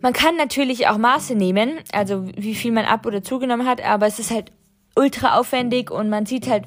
Man 0.00 0.12
kann 0.12 0.36
natürlich 0.36 0.88
auch 0.88 0.98
Maße 0.98 1.34
nehmen, 1.34 1.78
also 1.92 2.26
wie 2.36 2.54
viel 2.54 2.72
man 2.72 2.84
ab 2.84 3.06
oder 3.06 3.22
zugenommen 3.22 3.66
hat, 3.66 3.84
aber 3.84 4.06
es 4.06 4.18
ist 4.18 4.30
halt 4.30 4.52
ultra 4.94 5.38
aufwendig 5.38 5.90
und 5.90 6.10
man 6.10 6.26
sieht 6.26 6.48
halt 6.48 6.66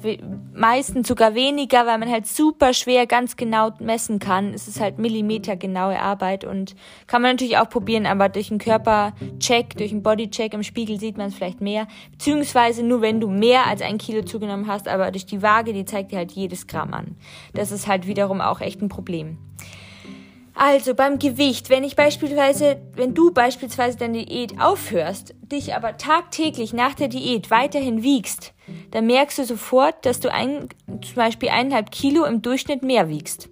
meistens 0.52 1.06
sogar 1.06 1.34
weniger, 1.34 1.86
weil 1.86 1.98
man 1.98 2.10
halt 2.10 2.26
super 2.26 2.74
schwer 2.74 3.06
ganz 3.06 3.36
genau 3.36 3.70
messen 3.78 4.18
kann. 4.18 4.52
Es 4.52 4.66
ist 4.66 4.80
halt 4.80 4.98
millimetergenaue 4.98 6.00
Arbeit 6.00 6.44
und 6.44 6.74
kann 7.06 7.22
man 7.22 7.32
natürlich 7.32 7.58
auch 7.58 7.68
probieren, 7.68 8.06
aber 8.06 8.28
durch 8.28 8.50
einen 8.50 8.58
Körpercheck, 8.58 9.76
durch 9.76 9.92
einen 9.92 10.02
Bodycheck 10.02 10.54
im 10.54 10.64
Spiegel 10.64 10.98
sieht 10.98 11.16
man 11.16 11.28
es 11.28 11.34
vielleicht 11.34 11.60
mehr. 11.60 11.86
Beziehungsweise 12.10 12.82
nur 12.82 13.00
wenn 13.00 13.20
du 13.20 13.28
mehr 13.28 13.66
als 13.66 13.80
ein 13.80 13.98
Kilo 13.98 14.22
zugenommen 14.22 14.66
hast, 14.66 14.88
aber 14.88 15.12
durch 15.12 15.26
die 15.26 15.42
Waage, 15.42 15.72
die 15.72 15.84
zeigt 15.84 16.10
dir 16.10 16.18
halt 16.18 16.32
jedes 16.32 16.66
Gramm 16.66 16.94
an. 16.94 17.16
Das 17.54 17.70
ist 17.70 17.86
halt 17.86 18.06
wiederum 18.06 18.40
auch 18.40 18.60
echt 18.60 18.82
ein 18.82 18.88
Problem. 18.88 19.38
Also 20.58 20.94
beim 20.94 21.18
Gewicht, 21.18 21.68
wenn 21.68 21.84
ich 21.84 21.96
beispielsweise, 21.96 22.80
wenn 22.94 23.12
du 23.12 23.30
beispielsweise 23.30 23.98
deine 23.98 24.24
Diät 24.24 24.58
aufhörst, 24.58 25.34
dich 25.42 25.74
aber 25.74 25.98
tagtäglich 25.98 26.72
nach 26.72 26.94
der 26.94 27.08
Diät 27.08 27.50
weiterhin 27.50 28.02
wiegst, 28.02 28.54
dann 28.90 29.06
merkst 29.06 29.38
du 29.38 29.44
sofort, 29.44 30.06
dass 30.06 30.18
du 30.18 30.32
ein, 30.32 30.70
zum 31.02 31.14
Beispiel 31.14 31.50
eineinhalb 31.50 31.90
Kilo 31.90 32.24
im 32.24 32.40
Durchschnitt 32.40 32.82
mehr 32.82 33.10
wiegst. 33.10 33.50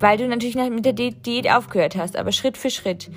Weil 0.00 0.16
du 0.16 0.26
natürlich 0.26 0.56
mit 0.56 0.86
der 0.86 0.94
Diät 0.94 1.50
aufgehört 1.50 1.94
hast, 1.94 2.16
aber 2.16 2.32
Schritt 2.32 2.56
für 2.56 2.70
Schritt. 2.70 3.10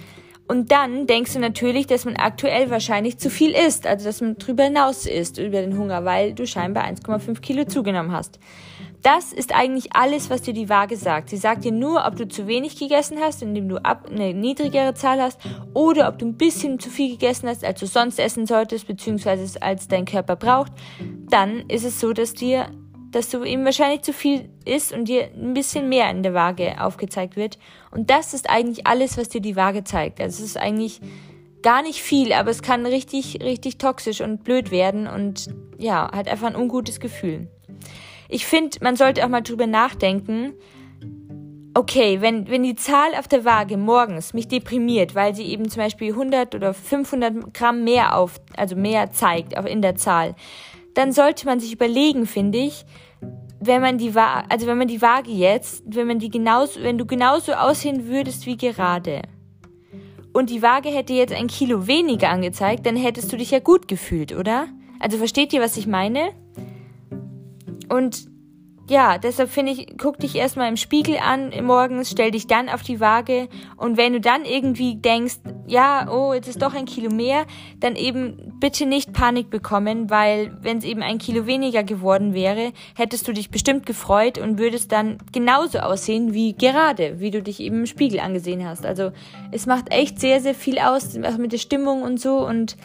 Und 0.50 0.74
dann 0.74 1.08
denkst 1.08 1.32
du 1.32 1.40
natürlich, 1.40 1.88
dass 1.88 2.04
man 2.04 2.18
aktuell 2.18 2.70
wahrscheinlich 2.72 3.18
zu 3.20 3.30
viel 3.30 3.52
isst, 3.52 3.88
also 3.88 4.04
dass 4.04 4.20
man 4.20 4.38
drüber 4.38 4.66
hinaus 4.66 5.06
isst 5.06 5.38
über 5.38 5.62
den 5.62 5.78
Hunger, 5.78 6.04
weil 6.04 6.34
du 6.34 6.46
scheinbar 6.46 6.84
1,5 6.84 7.40
Kilo 7.40 7.64
zugenommen 7.64 8.12
hast. 8.12 8.38
Das 9.02 9.34
ist 9.34 9.54
eigentlich 9.54 9.96
alles, 9.96 10.30
was 10.30 10.44
dir 10.44 10.54
die 10.54 10.70
Waage 10.70 10.96
sagt. 10.96 11.30
Sie 11.30 11.38
sagt 11.38 11.64
dir 11.64 11.72
nur, 11.72 12.06
ob 12.06 12.16
du 12.16 12.28
zu 12.28 12.46
wenig 12.46 12.78
gegessen 12.78 13.18
hast, 13.20 13.42
indem 13.42 13.68
du 13.68 13.84
eine 13.84 14.34
niedrigere 14.34 14.94
Zahl 14.94 15.20
hast, 15.20 15.40
oder 15.74 16.08
ob 16.08 16.20
du 16.20 16.28
ein 16.28 16.38
bisschen 16.38 16.80
zu 16.80 16.90
viel 16.90 17.12
gegessen 17.12 17.50
hast, 17.50 17.66
als 17.66 17.80
du 17.80 17.88
sonst 17.88 18.20
essen 18.20 18.46
solltest, 18.46 18.88
beziehungsweise 18.88 19.62
als 19.62 19.88
dein 19.88 20.06
Körper 20.06 20.36
braucht. 20.36 20.72
Dann 21.30 21.62
ist 21.68 21.84
es 21.84 22.00
so, 22.00 22.14
dass 22.14 22.34
dir 22.34 22.68
dass 23.12 23.30
du 23.30 23.44
eben 23.44 23.66
wahrscheinlich 23.66 24.04
zu 24.04 24.14
viel 24.14 24.50
isst 24.64 24.94
und 24.94 25.10
dir 25.10 25.30
ein 25.36 25.54
bisschen 25.54 25.90
mehr 25.90 26.10
in 26.10 26.24
der 26.24 26.34
Waage 26.34 26.82
aufgezeigt 26.82 27.36
wird. 27.36 27.60
Und 27.92 28.10
das 28.10 28.34
ist 28.34 28.50
eigentlich 28.50 28.88
alles, 28.88 29.18
was 29.18 29.28
dir 29.28 29.42
die 29.42 29.58
Waage 29.58 29.84
zeigt. 29.84 30.22
Also 30.22 30.42
es 30.44 30.52
ist 30.52 30.58
eigentlich 30.58 31.02
gar 31.62 31.82
nicht 31.82 32.02
viel, 32.02 32.34
aber 32.34 32.50
es 32.50 32.62
kann 32.62 32.86
richtig, 32.86 33.40
richtig 33.44 33.78
toxisch 33.78 34.22
und 34.22 34.44
blöd 34.44 34.72
werden 34.72 35.08
und 35.08 35.50
ja, 35.78 36.10
hat 36.14 36.30
einfach 36.30 36.48
ein 36.48 36.56
ungutes 36.56 37.00
Gefühl. 37.00 37.50
Ich 38.32 38.46
finde, 38.46 38.78
man 38.82 38.96
sollte 38.96 39.26
auch 39.26 39.30
mal 39.30 39.42
drüber 39.42 39.68
nachdenken, 39.68 40.54
okay, 41.74 42.22
wenn, 42.22 42.50
wenn 42.50 42.64
die 42.64 42.76
Zahl 42.76 43.14
auf 43.20 43.28
der 43.28 43.44
Waage 43.44 43.76
morgens 43.76 44.34
mich 44.34 44.48
deprimiert, 44.48 45.16
weil 45.16 45.36
sie 45.36 45.44
eben 45.44 45.70
zum 45.70 45.84
Beispiel 45.84 46.12
100 46.12 46.56
oder 46.56 46.74
500 46.74 47.54
Gramm 47.54 47.84
mehr 47.84 48.16
auf, 48.16 48.40
also 48.56 48.78
mehr 48.78 49.12
zeigt, 49.12 49.58
auch 49.58 49.66
in 49.66 49.82
der 49.82 49.96
Zahl, 49.96 50.36
dann 50.94 51.12
sollte 51.12 51.46
man 51.46 51.60
sich 51.60 51.74
überlegen, 51.74 52.26
finde 52.26 52.60
ich, 52.60 52.86
wenn 53.60 53.82
man 53.82 53.98
die 53.98 54.16
Waage, 54.16 54.50
also 54.50 54.66
wenn 54.66 54.78
man 54.78 54.88
die 54.88 55.02
Waage 55.02 55.32
jetzt, 55.32 55.84
wenn 55.86 56.08
man 56.08 56.20
die 56.20 56.30
genauso, 56.30 56.82
wenn 56.82 56.98
du 56.98 57.06
genauso 57.06 57.52
aussehen 57.52 58.08
würdest 58.08 58.46
wie 58.46 58.56
gerade 58.56 59.24
und 60.32 60.50
die 60.50 60.62
Waage 60.62 60.88
hätte 60.88 61.12
jetzt 61.12 61.34
ein 61.34 61.48
Kilo 61.48 61.86
weniger 61.86 62.30
angezeigt, 62.30 62.86
dann 62.86 62.96
hättest 62.96 63.32
du 63.34 63.36
dich 63.36 63.52
ja 63.52 63.60
gut 63.60 63.90
gefühlt, 63.90 64.34
oder? 64.34 64.68
Also 65.02 65.18
versteht 65.18 65.52
ihr, 65.52 65.60
was 65.60 65.76
ich 65.76 65.86
meine? 65.86 66.32
Und 67.92 68.32
ja, 68.90 69.18
deshalb 69.18 69.50
finde 69.50 69.72
ich, 69.72 69.96
guck 69.98 70.20
dich 70.20 70.36
erstmal 70.36 70.68
im 70.68 70.76
Spiegel 70.76 71.18
an 71.18 71.54
morgens, 71.64 72.12
stell 72.12 72.32
dich 72.32 72.48
dann 72.48 72.68
auf 72.68 72.82
die 72.82 73.00
Waage 73.00 73.48
und 73.78 73.96
wenn 73.96 74.12
du 74.12 74.20
dann 74.20 74.44
irgendwie 74.44 74.96
denkst, 74.96 75.38
ja, 75.66 76.12
oh, 76.12 76.34
jetzt 76.34 76.50
ist 76.50 76.62
doch 76.62 76.74
ein 76.74 76.86
Kilo 76.86 77.10
mehr, 77.10 77.46
dann 77.80 77.96
eben 77.96 78.54
bitte 78.60 78.86
nicht 78.86 79.14
Panik 79.14 79.50
bekommen, 79.50 80.10
weil 80.10 80.58
wenn 80.62 80.80
es 80.80 80.84
eben 80.84 81.02
ein 81.04 81.20
Kilo 81.20 81.46
weniger 81.46 81.84
geworden 81.84 82.34
wäre, 82.34 82.74
hättest 82.96 83.28
du 83.30 83.34
dich 83.34 83.50
bestimmt 83.50 83.86
gefreut 83.86 84.38
und 84.38 84.60
würdest 84.60 84.92
dann 84.92 85.20
genauso 85.32 85.80
aussehen 85.80 86.34
wie 86.34 86.54
gerade, 86.54 87.20
wie 87.22 87.32
du 87.32 87.42
dich 87.42 87.62
eben 87.62 87.80
im 87.80 87.86
Spiegel 87.86 88.20
angesehen 88.20 88.68
hast. 88.68 88.86
Also 88.86 89.12
es 89.52 89.68
macht 89.68 89.90
echt 89.92 90.20
sehr, 90.20 90.42
sehr 90.42 90.56
viel 90.56 90.80
aus, 90.80 91.18
auch 91.24 91.38
mit 91.38 91.54
der 91.54 91.60
Stimmung 91.60 92.02
und 92.02 92.20
so 92.20 92.46
und 92.46 92.76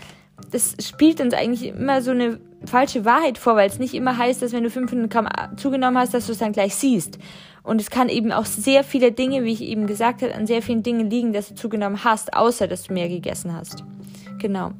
das 0.52 0.76
spielt 0.80 1.20
uns 1.20 1.34
eigentlich 1.34 1.64
immer 1.64 2.02
so 2.02 2.12
eine 2.12 2.38
falsche 2.64 3.04
Wahrheit 3.04 3.38
vor, 3.38 3.56
weil 3.56 3.68
es 3.68 3.78
nicht 3.78 3.94
immer 3.94 4.16
heißt, 4.16 4.42
dass 4.42 4.52
wenn 4.52 4.64
du 4.64 4.70
500 4.70 5.10
Gramm 5.10 5.28
zugenommen 5.56 5.98
hast, 5.98 6.14
dass 6.14 6.26
du 6.26 6.32
es 6.32 6.38
dann 6.38 6.52
gleich 6.52 6.74
siehst. 6.74 7.18
Und 7.62 7.80
es 7.80 7.90
kann 7.90 8.08
eben 8.08 8.32
auch 8.32 8.44
sehr 8.44 8.84
viele 8.84 9.12
Dinge, 9.12 9.44
wie 9.44 9.52
ich 9.52 9.62
eben 9.62 9.86
gesagt 9.86 10.22
habe, 10.22 10.34
an 10.34 10.46
sehr 10.46 10.62
vielen 10.62 10.82
Dingen 10.82 11.10
liegen, 11.10 11.32
dass 11.32 11.48
du 11.48 11.54
zugenommen 11.54 12.04
hast, 12.04 12.34
außer 12.34 12.68
dass 12.68 12.84
du 12.84 12.92
mehr 12.92 13.08
gegessen 13.08 13.52
hast. 13.52 13.84
Genau. 14.38 14.70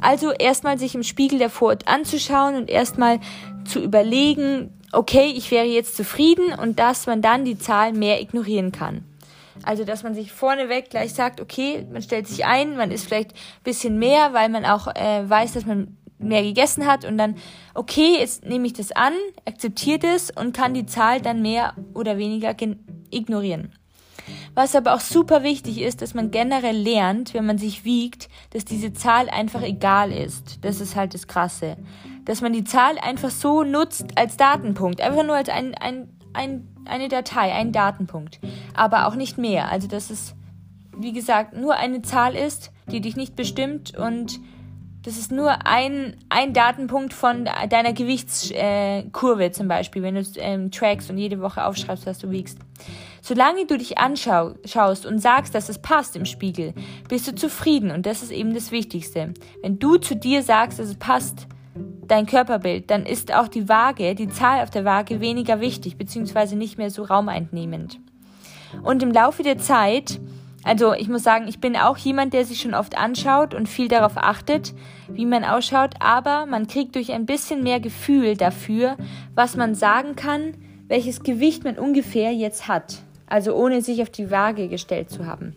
Also 0.00 0.32
erstmal 0.32 0.78
sich 0.78 0.94
im 0.94 1.02
Spiegel 1.02 1.38
davor 1.38 1.76
anzuschauen 1.86 2.54
und 2.54 2.70
erstmal 2.70 3.18
zu 3.64 3.80
überlegen, 3.82 4.70
okay, 4.92 5.32
ich 5.34 5.50
wäre 5.50 5.66
jetzt 5.66 5.96
zufrieden 5.96 6.54
und 6.54 6.78
dass 6.78 7.06
man 7.06 7.22
dann 7.22 7.44
die 7.44 7.58
Zahl 7.58 7.92
mehr 7.92 8.20
ignorieren 8.20 8.72
kann. 8.72 9.04
Also, 9.64 9.84
dass 9.84 10.02
man 10.02 10.14
sich 10.14 10.32
vorneweg 10.32 10.90
gleich 10.90 11.14
sagt, 11.14 11.40
okay, 11.40 11.84
man 11.92 12.00
stellt 12.00 12.28
sich 12.28 12.44
ein, 12.44 12.76
man 12.76 12.90
isst 12.90 13.06
vielleicht 13.06 13.32
bisschen 13.64 13.98
mehr, 13.98 14.32
weil 14.32 14.48
man 14.48 14.64
auch 14.64 14.86
äh, 14.94 15.28
weiß, 15.28 15.54
dass 15.54 15.66
man 15.66 15.97
mehr 16.18 16.42
gegessen 16.42 16.86
hat 16.86 17.04
und 17.04 17.18
dann, 17.18 17.36
okay, 17.74 18.16
jetzt 18.18 18.44
nehme 18.44 18.66
ich 18.66 18.72
das 18.72 18.92
an, 18.92 19.12
akzeptiere 19.44 19.98
das 19.98 20.30
und 20.30 20.56
kann 20.56 20.74
die 20.74 20.86
Zahl 20.86 21.20
dann 21.20 21.42
mehr 21.42 21.74
oder 21.94 22.18
weniger 22.18 22.54
ignorieren. 23.10 23.72
Was 24.54 24.74
aber 24.74 24.94
auch 24.94 25.00
super 25.00 25.42
wichtig 25.42 25.80
ist, 25.80 26.02
dass 26.02 26.14
man 26.14 26.30
generell 26.30 26.76
lernt, 26.76 27.34
wenn 27.34 27.46
man 27.46 27.58
sich 27.58 27.84
wiegt, 27.84 28.28
dass 28.50 28.64
diese 28.64 28.92
Zahl 28.92 29.28
einfach 29.30 29.62
egal 29.62 30.12
ist. 30.12 30.58
Das 30.62 30.80
ist 30.80 30.96
halt 30.96 31.14
das 31.14 31.26
Krasse. 31.26 31.76
Dass 32.24 32.40
man 32.40 32.52
die 32.52 32.64
Zahl 32.64 32.98
einfach 32.98 33.30
so 33.30 33.62
nutzt 33.62 34.18
als 34.18 34.36
Datenpunkt. 34.36 35.00
Einfach 35.00 35.24
nur 35.24 35.36
als 35.36 35.48
ein, 35.48 35.74
ein, 35.76 36.08
ein, 36.34 36.68
eine 36.84 37.08
Datei, 37.08 37.52
ein 37.52 37.72
Datenpunkt. 37.72 38.40
Aber 38.74 39.06
auch 39.06 39.14
nicht 39.14 39.38
mehr. 39.38 39.70
Also, 39.70 39.88
dass 39.88 40.10
es, 40.10 40.34
wie 40.96 41.12
gesagt, 41.12 41.56
nur 41.56 41.76
eine 41.76 42.02
Zahl 42.02 42.34
ist, 42.34 42.70
die 42.90 43.00
dich 43.00 43.16
nicht 43.16 43.36
bestimmt 43.36 43.96
und 43.96 44.40
das 45.02 45.16
ist 45.16 45.30
nur 45.30 45.66
ein, 45.66 46.16
ein 46.28 46.52
Datenpunkt 46.52 47.12
von 47.14 47.48
deiner 47.70 47.92
Gewichtskurve 47.92 49.44
äh, 49.44 49.50
zum 49.52 49.68
Beispiel, 49.68 50.02
wenn 50.02 50.16
du 50.16 50.24
ähm, 50.36 50.70
trackst 50.70 51.08
und 51.10 51.18
jede 51.18 51.40
Woche 51.40 51.64
aufschreibst, 51.64 52.06
was 52.06 52.18
du 52.18 52.30
wiegst. 52.30 52.58
Solange 53.22 53.66
du 53.66 53.78
dich 53.78 53.98
anschaust 53.98 55.06
und 55.06 55.18
sagst, 55.18 55.54
dass 55.54 55.68
es 55.68 55.80
passt 55.80 56.16
im 56.16 56.24
Spiegel, 56.24 56.74
bist 57.08 57.28
du 57.28 57.34
zufrieden 57.34 57.90
und 57.90 58.06
das 58.06 58.22
ist 58.22 58.32
eben 58.32 58.54
das 58.54 58.70
Wichtigste. 58.70 59.34
Wenn 59.62 59.78
du 59.78 59.96
zu 59.96 60.16
dir 60.16 60.42
sagst, 60.42 60.78
dass 60.78 60.88
es 60.88 60.96
passt, 60.96 61.46
dein 62.08 62.26
Körperbild, 62.26 62.90
dann 62.90 63.06
ist 63.06 63.32
auch 63.32 63.48
die 63.48 63.68
Waage, 63.68 64.14
die 64.14 64.28
Zahl 64.28 64.62
auf 64.62 64.70
der 64.70 64.84
Waage 64.84 65.20
weniger 65.20 65.60
wichtig, 65.60 65.96
beziehungsweise 65.96 66.56
nicht 66.56 66.78
mehr 66.78 66.90
so 66.90 67.04
raumeinnehmend. 67.04 68.00
Und 68.82 69.02
im 69.02 69.12
Laufe 69.12 69.42
der 69.42 69.58
Zeit 69.58 70.20
also 70.64 70.92
ich 70.92 71.08
muss 71.08 71.22
sagen, 71.22 71.46
ich 71.48 71.60
bin 71.60 71.76
auch 71.76 71.96
jemand, 71.96 72.32
der 72.32 72.44
sich 72.44 72.60
schon 72.60 72.74
oft 72.74 72.98
anschaut 72.98 73.54
und 73.54 73.68
viel 73.68 73.88
darauf 73.88 74.16
achtet, 74.16 74.74
wie 75.08 75.26
man 75.26 75.44
ausschaut, 75.44 75.94
aber 76.00 76.46
man 76.46 76.66
kriegt 76.66 76.94
durch 76.94 77.12
ein 77.12 77.26
bisschen 77.26 77.62
mehr 77.62 77.80
Gefühl 77.80 78.36
dafür, 78.36 78.96
was 79.34 79.56
man 79.56 79.74
sagen 79.74 80.16
kann, 80.16 80.54
welches 80.88 81.22
Gewicht 81.22 81.64
man 81.64 81.78
ungefähr 81.78 82.32
jetzt 82.32 82.66
hat. 82.66 83.02
Also 83.26 83.54
ohne 83.54 83.82
sich 83.82 84.02
auf 84.02 84.10
die 84.10 84.30
Waage 84.30 84.68
gestellt 84.68 85.10
zu 85.10 85.26
haben. 85.26 85.54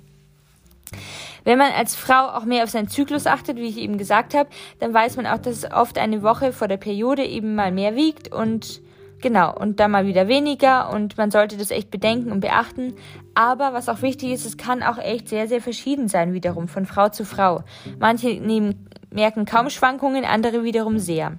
Wenn 1.43 1.57
man 1.57 1.71
als 1.71 1.95
Frau 1.95 2.29
auch 2.35 2.45
mehr 2.45 2.63
auf 2.63 2.69
seinen 2.69 2.89
Zyklus 2.89 3.25
achtet, 3.25 3.57
wie 3.57 3.67
ich 3.67 3.77
eben 3.77 3.97
gesagt 3.97 4.33
habe, 4.35 4.49
dann 4.79 4.93
weiß 4.93 5.15
man 5.15 5.25
auch, 5.25 5.39
dass 5.39 5.57
es 5.57 5.71
oft 5.71 5.97
eine 5.97 6.21
Woche 6.21 6.53
vor 6.53 6.67
der 6.67 6.77
Periode 6.77 7.25
eben 7.25 7.55
mal 7.55 7.71
mehr 7.71 7.95
wiegt 7.95 8.31
und 8.31 8.81
Genau, 9.21 9.55
und 9.55 9.79
dann 9.79 9.91
mal 9.91 10.07
wieder 10.07 10.27
weniger 10.27 10.91
und 10.91 11.17
man 11.17 11.29
sollte 11.29 11.55
das 11.55 11.69
echt 11.69 11.91
bedenken 11.91 12.31
und 12.31 12.39
beachten. 12.39 12.95
Aber 13.35 13.71
was 13.71 13.87
auch 13.87 14.01
wichtig 14.01 14.31
ist, 14.31 14.45
es 14.45 14.57
kann 14.57 14.81
auch 14.81 14.97
echt 14.97 15.29
sehr, 15.29 15.47
sehr 15.47 15.61
verschieden 15.61 16.07
sein 16.07 16.33
wiederum 16.33 16.67
von 16.67 16.87
Frau 16.87 17.09
zu 17.09 17.23
Frau. 17.23 17.63
Manche 17.99 18.29
nehmen, 18.41 18.89
merken 19.11 19.45
kaum 19.45 19.69
Schwankungen, 19.69 20.25
andere 20.25 20.63
wiederum 20.63 20.97
sehr. 20.97 21.33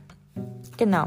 Genau. 0.78 1.06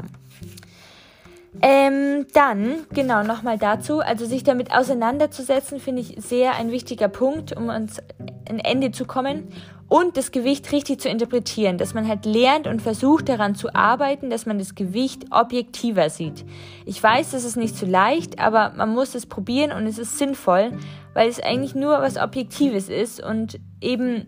Ähm, 1.62 2.26
dann, 2.34 2.86
genau, 2.92 3.22
nochmal 3.22 3.58
dazu, 3.58 4.00
also 4.00 4.26
sich 4.26 4.44
damit 4.44 4.72
auseinanderzusetzen, 4.72 5.80
finde 5.80 6.02
ich 6.02 6.16
sehr 6.18 6.54
ein 6.56 6.70
wichtiger 6.70 7.08
Punkt, 7.08 7.56
um 7.56 7.68
uns 7.68 8.00
ein 8.48 8.58
Ende 8.58 8.90
zu 8.90 9.04
kommen 9.04 9.48
und 9.88 10.16
das 10.16 10.32
Gewicht 10.32 10.72
richtig 10.72 11.00
zu 11.00 11.08
interpretieren, 11.08 11.78
dass 11.78 11.94
man 11.94 12.08
halt 12.08 12.26
lernt 12.26 12.66
und 12.66 12.82
versucht 12.82 13.28
daran 13.28 13.54
zu 13.54 13.74
arbeiten, 13.74 14.30
dass 14.30 14.44
man 14.46 14.58
das 14.58 14.74
Gewicht 14.74 15.26
objektiver 15.30 16.10
sieht. 16.10 16.44
Ich 16.84 17.00
weiß, 17.00 17.30
das 17.30 17.44
ist 17.44 17.56
nicht 17.56 17.76
so 17.76 17.86
leicht, 17.86 18.40
aber 18.40 18.72
man 18.76 18.92
muss 18.92 19.14
es 19.14 19.26
probieren 19.26 19.72
und 19.72 19.86
es 19.86 19.98
ist 19.98 20.18
sinnvoll, 20.18 20.72
weil 21.14 21.28
es 21.28 21.40
eigentlich 21.40 21.74
nur 21.74 22.00
was 22.00 22.16
Objektives 22.16 22.88
ist 22.88 23.22
und 23.22 23.60
eben 23.80 24.26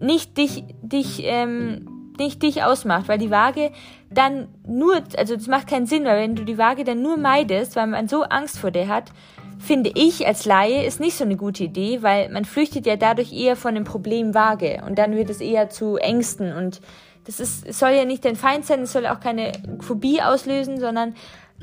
nicht 0.00 0.38
dich, 0.38 0.64
dich, 0.82 1.22
ähm, 1.24 1.97
nicht 2.18 2.42
dich 2.42 2.62
ausmacht, 2.62 3.08
weil 3.08 3.18
die 3.18 3.30
Waage 3.30 3.70
dann 4.10 4.48
nur, 4.66 5.02
also 5.16 5.34
es 5.34 5.46
macht 5.46 5.68
keinen 5.68 5.86
Sinn, 5.86 6.04
weil 6.04 6.20
wenn 6.20 6.34
du 6.34 6.44
die 6.44 6.58
Waage 6.58 6.84
dann 6.84 7.02
nur 7.02 7.16
meidest, 7.16 7.76
weil 7.76 7.86
man 7.86 8.08
so 8.08 8.22
Angst 8.22 8.58
vor 8.58 8.70
der 8.70 8.88
hat, 8.88 9.12
finde 9.58 9.90
ich 9.94 10.26
als 10.26 10.44
Laie 10.44 10.84
ist 10.84 11.00
nicht 11.00 11.16
so 11.16 11.24
eine 11.24 11.36
gute 11.36 11.64
Idee, 11.64 12.02
weil 12.02 12.28
man 12.30 12.44
flüchtet 12.44 12.86
ja 12.86 12.96
dadurch 12.96 13.32
eher 13.32 13.56
von 13.56 13.74
dem 13.74 13.84
Problem 13.84 14.34
vage 14.34 14.82
und 14.86 14.98
dann 14.98 15.16
wird 15.16 15.30
es 15.30 15.40
eher 15.40 15.68
zu 15.68 15.96
Ängsten 15.96 16.52
und 16.52 16.80
das 17.24 17.40
ist, 17.40 17.74
soll 17.74 17.90
ja 17.90 18.06
nicht 18.06 18.24
dein 18.24 18.36
Feind 18.36 18.64
sein, 18.64 18.82
es 18.82 18.92
soll 18.92 19.06
auch 19.06 19.20
keine 19.20 19.52
Phobie 19.80 20.22
auslösen, 20.22 20.80
sondern 20.80 21.14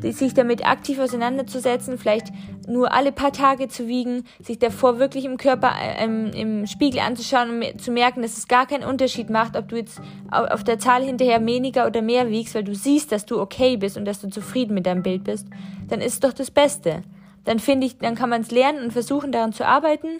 sich 0.01 0.33
damit 0.33 0.67
aktiv 0.67 0.99
auseinanderzusetzen, 0.99 1.97
vielleicht 1.97 2.27
nur 2.67 2.91
alle 2.91 3.11
paar 3.11 3.31
Tage 3.31 3.67
zu 3.67 3.87
wiegen, 3.87 4.25
sich 4.41 4.59
davor 4.59 4.99
wirklich 4.99 5.25
im 5.25 5.37
Körper 5.37 5.73
ähm, 5.97 6.31
im 6.33 6.67
Spiegel 6.67 6.99
anzuschauen 6.99 7.61
und 7.61 7.81
zu 7.81 7.91
merken, 7.91 8.21
dass 8.21 8.37
es 8.37 8.47
gar 8.47 8.67
keinen 8.67 8.83
Unterschied 8.83 9.29
macht, 9.29 9.55
ob 9.55 9.69
du 9.69 9.77
jetzt 9.77 10.01
auf 10.31 10.63
der 10.63 10.79
Zahl 10.79 11.03
hinterher 11.03 11.45
weniger 11.45 11.87
oder 11.87 12.01
mehr 12.01 12.29
wiegst, 12.29 12.55
weil 12.55 12.63
du 12.63 12.75
siehst, 12.75 13.11
dass 13.11 13.25
du 13.25 13.39
okay 13.39 13.77
bist 13.77 13.97
und 13.97 14.05
dass 14.05 14.19
du 14.19 14.29
zufrieden 14.29 14.73
mit 14.73 14.85
deinem 14.85 15.03
Bild 15.03 15.23
bist, 15.23 15.47
dann 15.87 16.01
ist 16.01 16.13
es 16.13 16.19
doch 16.19 16.33
das 16.33 16.51
Beste 16.51 17.03
dann 17.45 17.59
finde 17.59 17.87
ich, 17.87 17.97
dann 17.97 18.15
kann 18.15 18.29
man 18.29 18.41
es 18.41 18.51
lernen 18.51 18.83
und 18.83 18.91
versuchen 18.91 19.31
daran 19.31 19.53
zu 19.53 19.65
arbeiten, 19.65 20.19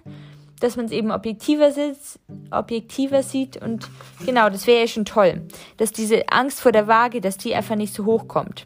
dass 0.60 0.78
man 0.78 0.86
es 0.86 0.92
eben 0.92 1.12
objektiver 1.12 1.72
sieht, 1.72 1.98
objektiver 2.50 3.24
sieht 3.24 3.62
und 3.62 3.90
genau, 4.26 4.50
das 4.50 4.68
wäre 4.68 4.82
ja 4.82 4.88
schon 4.88 5.04
toll, 5.04 5.42
dass 5.78 5.92
diese 5.92 6.30
Angst 6.30 6.62
vor 6.62 6.72
der 6.72 6.88
Waage, 6.88 7.20
dass 7.20 7.38
die 7.38 7.54
einfach 7.54 7.76
nicht 7.76 7.94
so 7.94 8.06
hoch 8.06 8.28
kommt. 8.28 8.66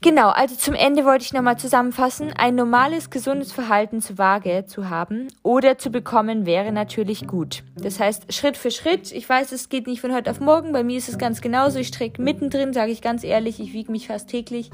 Genau, 0.00 0.28
also 0.28 0.54
zum 0.54 0.74
Ende 0.74 1.04
wollte 1.04 1.24
ich 1.24 1.32
nochmal 1.32 1.58
zusammenfassen. 1.58 2.32
Ein 2.36 2.54
normales, 2.54 3.10
gesundes 3.10 3.50
Verhalten 3.50 4.00
zur 4.00 4.16
Waage 4.16 4.64
zu 4.64 4.88
haben 4.88 5.26
oder 5.42 5.76
zu 5.76 5.90
bekommen 5.90 6.46
wäre 6.46 6.70
natürlich 6.70 7.26
gut. 7.26 7.64
Das 7.74 7.98
heißt, 7.98 8.32
Schritt 8.32 8.56
für 8.56 8.70
Schritt. 8.70 9.10
Ich 9.10 9.28
weiß, 9.28 9.50
es 9.50 9.68
geht 9.68 9.88
nicht 9.88 10.00
von 10.00 10.14
heute 10.14 10.30
auf 10.30 10.38
morgen. 10.38 10.72
Bei 10.72 10.84
mir 10.84 10.98
ist 10.98 11.08
es 11.08 11.18
ganz 11.18 11.40
genauso. 11.40 11.80
Ich 11.80 11.88
strecke 11.88 12.22
mittendrin, 12.22 12.72
sage 12.72 12.92
ich 12.92 13.02
ganz 13.02 13.24
ehrlich. 13.24 13.58
Ich 13.58 13.72
wiege 13.72 13.90
mich 13.90 14.06
fast 14.06 14.28
täglich. 14.28 14.70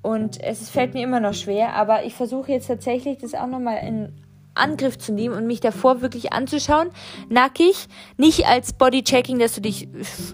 Und 0.00 0.40
es 0.40 0.70
fällt 0.70 0.94
mir 0.94 1.02
immer 1.02 1.20
noch 1.20 1.34
schwer, 1.34 1.74
aber 1.74 2.04
ich 2.04 2.14
versuche 2.14 2.52
jetzt 2.52 2.66
tatsächlich, 2.66 3.18
das 3.18 3.34
auch 3.34 3.46
nochmal 3.46 3.78
in 3.86 4.12
Angriff 4.54 4.98
zu 4.98 5.12
nehmen 5.12 5.34
und 5.34 5.46
mich 5.46 5.60
davor 5.60 6.02
wirklich 6.02 6.32
anzuschauen, 6.32 6.90
nackig, 7.28 7.88
nicht 8.16 8.46
als 8.46 8.72
Bodychecking, 8.72 9.38
dass 9.38 9.54
du 9.54 9.60
dich, 9.60 9.88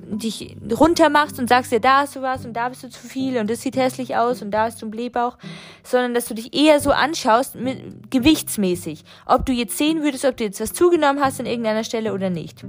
dich 0.07 0.57
runter 0.79 1.09
machst 1.09 1.39
und 1.39 1.49
sagst, 1.49 1.73
ja, 1.73 1.79
da 1.79 2.01
hast 2.01 2.17
du 2.17 2.23
was 2.23 2.45
und 2.45 2.55
da 2.55 2.69
bist 2.69 2.83
du 2.83 2.91
zu 2.91 3.07
viel 3.07 3.39
und 3.39 3.49
das 3.49 3.63
sieht 3.63 3.77
hässlich 3.77 4.17
aus 4.17 4.43
und 4.43 4.51
da 4.51 4.65
hast 4.65 4.83
du 4.83 4.87
einen 4.87 4.91
Blähbauch, 4.91 5.39
sondern 5.83 6.15
dass 6.15 6.27
du 6.27 6.35
dich 6.35 6.55
eher 6.55 6.81
so 6.81 6.91
anschaust, 6.91 7.55
mit, 7.55 8.11
gewichtsmäßig, 8.11 9.05
ob 9.27 9.47
du 9.47 9.53
jetzt 9.53 9.79
sehen 9.79 10.03
würdest, 10.03 10.25
ob 10.25 10.37
du 10.37 10.45
jetzt 10.45 10.61
was 10.61 10.73
zugenommen 10.73 11.23
hast 11.23 11.41
an 11.41 11.47
irgendeiner 11.47 11.85
Stelle 11.85 12.13
oder 12.13 12.31
nicht. 12.31 12.65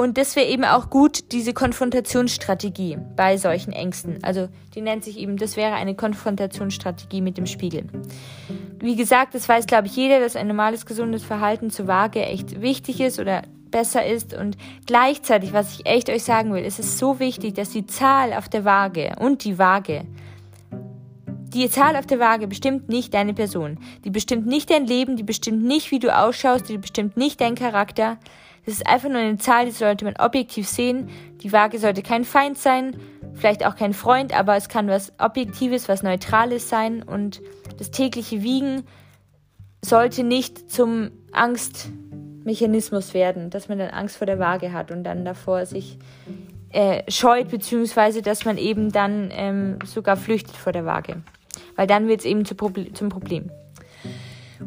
Und 0.00 0.16
das 0.16 0.34
wäre 0.34 0.46
eben 0.46 0.64
auch 0.64 0.88
gut, 0.88 1.30
diese 1.30 1.52
Konfrontationsstrategie 1.52 2.96
bei 3.16 3.36
solchen 3.36 3.70
Ängsten. 3.70 4.16
Also 4.22 4.48
die 4.74 4.80
nennt 4.80 5.04
sich 5.04 5.18
eben, 5.18 5.36
das 5.36 5.58
wäre 5.58 5.74
eine 5.74 5.94
Konfrontationsstrategie 5.94 7.20
mit 7.20 7.36
dem 7.36 7.44
Spiegel. 7.44 7.84
Wie 8.78 8.96
gesagt, 8.96 9.34
das 9.34 9.46
weiß, 9.46 9.66
glaube 9.66 9.88
ich, 9.88 9.96
jeder, 9.96 10.18
dass 10.18 10.36
ein 10.36 10.46
normales, 10.46 10.86
gesundes 10.86 11.22
Verhalten 11.22 11.68
zur 11.68 11.86
Waage 11.86 12.24
echt 12.24 12.62
wichtig 12.62 13.02
ist 13.02 13.20
oder 13.20 13.42
besser 13.70 14.06
ist. 14.06 14.32
Und 14.32 14.56
gleichzeitig, 14.86 15.52
was 15.52 15.74
ich 15.74 15.84
echt 15.84 16.08
euch 16.08 16.24
sagen 16.24 16.54
will, 16.54 16.64
ist 16.64 16.78
es 16.78 16.98
so 16.98 17.20
wichtig, 17.20 17.52
dass 17.52 17.68
die 17.68 17.84
Zahl 17.84 18.32
auf 18.32 18.48
der 18.48 18.64
Waage 18.64 19.16
und 19.18 19.44
die 19.44 19.58
Waage 19.58 20.06
die 21.52 21.68
Zahl 21.68 21.96
auf 21.96 22.06
der 22.06 22.20
Waage 22.20 22.46
bestimmt 22.46 22.88
nicht 22.88 23.12
deine 23.12 23.34
Person. 23.34 23.78
Die 24.04 24.10
bestimmt 24.10 24.46
nicht 24.46 24.70
dein 24.70 24.86
Leben, 24.86 25.16
die 25.16 25.24
bestimmt 25.24 25.62
nicht, 25.62 25.90
wie 25.90 25.98
du 25.98 26.16
ausschaust, 26.16 26.68
die 26.70 26.78
bestimmt 26.78 27.18
nicht 27.18 27.40
deinen 27.40 27.56
Charakter. 27.56 28.18
Das 28.64 28.74
ist 28.74 28.86
einfach 28.86 29.08
nur 29.08 29.18
eine 29.18 29.38
Zahl, 29.38 29.66
die 29.66 29.70
sollte 29.72 30.04
man 30.04 30.14
objektiv 30.18 30.68
sehen. 30.68 31.08
Die 31.42 31.52
Waage 31.52 31.78
sollte 31.78 32.02
kein 32.02 32.24
Feind 32.24 32.58
sein, 32.58 32.96
vielleicht 33.34 33.64
auch 33.64 33.76
kein 33.76 33.94
Freund, 33.94 34.38
aber 34.38 34.56
es 34.56 34.68
kann 34.68 34.88
was 34.88 35.12
Objektives, 35.18 35.88
was 35.88 36.02
Neutrales 36.02 36.68
sein. 36.68 37.02
Und 37.02 37.40
das 37.78 37.90
tägliche 37.90 38.42
Wiegen 38.42 38.84
sollte 39.82 40.24
nicht 40.24 40.70
zum 40.70 41.10
Angstmechanismus 41.32 43.14
werden, 43.14 43.50
dass 43.50 43.68
man 43.68 43.78
dann 43.78 43.90
Angst 43.90 44.16
vor 44.16 44.26
der 44.26 44.38
Waage 44.38 44.72
hat 44.72 44.90
und 44.90 45.04
dann 45.04 45.24
davor 45.24 45.64
sich 45.66 45.98
äh, 46.70 47.10
scheut, 47.10 47.48
beziehungsweise 47.48 48.22
dass 48.22 48.44
man 48.44 48.58
eben 48.58 48.92
dann 48.92 49.30
ähm, 49.32 49.78
sogar 49.84 50.16
flüchtet 50.16 50.56
vor 50.56 50.72
der 50.72 50.84
Waage. 50.84 51.22
Weil 51.76 51.86
dann 51.86 52.08
wird 52.08 52.20
es 52.20 52.26
eben 52.26 52.44
zu 52.44 52.54
Proble 52.54 52.92
zum 52.92 53.08
Problem. 53.08 53.50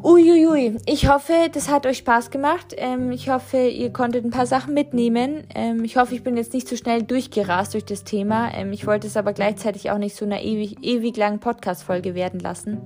Uiuiui, 0.01 0.77
ich 0.87 1.07
hoffe, 1.07 1.33
das 1.51 1.69
hat 1.69 1.85
euch 1.85 1.99
Spaß 1.99 2.31
gemacht. 2.31 2.73
Ähm, 2.77 3.11
ich 3.11 3.29
hoffe, 3.29 3.57
ihr 3.57 3.93
konntet 3.93 4.25
ein 4.25 4.31
paar 4.31 4.47
Sachen 4.47 4.73
mitnehmen. 4.73 5.43
Ähm, 5.53 5.83
ich 5.83 5.97
hoffe, 5.97 6.15
ich 6.15 6.23
bin 6.23 6.35
jetzt 6.35 6.53
nicht 6.53 6.67
zu 6.67 6.75
so 6.75 6.81
schnell 6.81 7.03
durchgerast 7.03 7.75
durch 7.75 7.85
das 7.85 8.03
Thema. 8.03 8.51
Ähm, 8.53 8.73
ich 8.73 8.87
wollte 8.87 9.05
es 9.05 9.17
aber 9.17 9.33
gleichzeitig 9.33 9.91
auch 9.91 9.99
nicht 9.99 10.15
so 10.15 10.25
einer 10.25 10.41
ewig, 10.41 10.77
ewig 10.81 11.15
langen 11.15 11.39
Podcast-Folge 11.39 12.15
werden 12.15 12.39
lassen. 12.39 12.81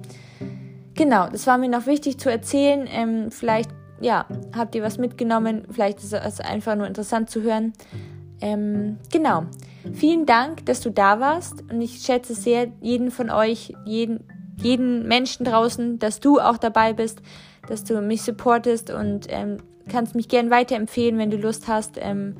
Genau, 0.95 1.29
das 1.29 1.47
war 1.47 1.57
mir 1.57 1.69
noch 1.69 1.85
wichtig 1.85 2.19
zu 2.19 2.29
erzählen. 2.29 2.87
Ähm, 2.91 3.31
vielleicht, 3.31 3.69
ja, 4.01 4.25
habt 4.55 4.75
ihr 4.75 4.83
was 4.83 4.97
mitgenommen. 4.97 5.65
Vielleicht 5.71 5.99
ist 5.99 6.13
es 6.13 6.41
einfach 6.41 6.75
nur 6.75 6.87
interessant 6.87 7.29
zu 7.29 7.41
hören. 7.41 7.73
Ähm, 8.41 8.97
genau. 9.11 9.43
Vielen 9.93 10.25
Dank, 10.25 10.65
dass 10.65 10.81
du 10.81 10.91
da 10.91 11.19
warst 11.19 11.63
und 11.71 11.81
ich 11.81 11.99
schätze 11.99 12.35
sehr 12.35 12.67
jeden 12.81 13.11
von 13.11 13.29
euch, 13.29 13.73
jeden, 13.85 14.23
jeden 14.61 15.07
Menschen 15.07 15.45
draußen, 15.45 15.99
dass 15.99 16.19
du 16.19 16.39
auch 16.39 16.57
dabei 16.57 16.93
bist, 16.93 17.21
dass 17.67 17.83
du 17.83 18.01
mich 18.01 18.21
supportest 18.21 18.91
und 18.91 19.27
ähm, 19.29 19.57
kannst 19.89 20.15
mich 20.15 20.27
gern 20.27 20.49
weiterempfehlen, 20.49 21.17
wenn 21.17 21.31
du 21.31 21.37
Lust 21.37 21.67
hast. 21.67 21.97
Ähm, 21.97 22.35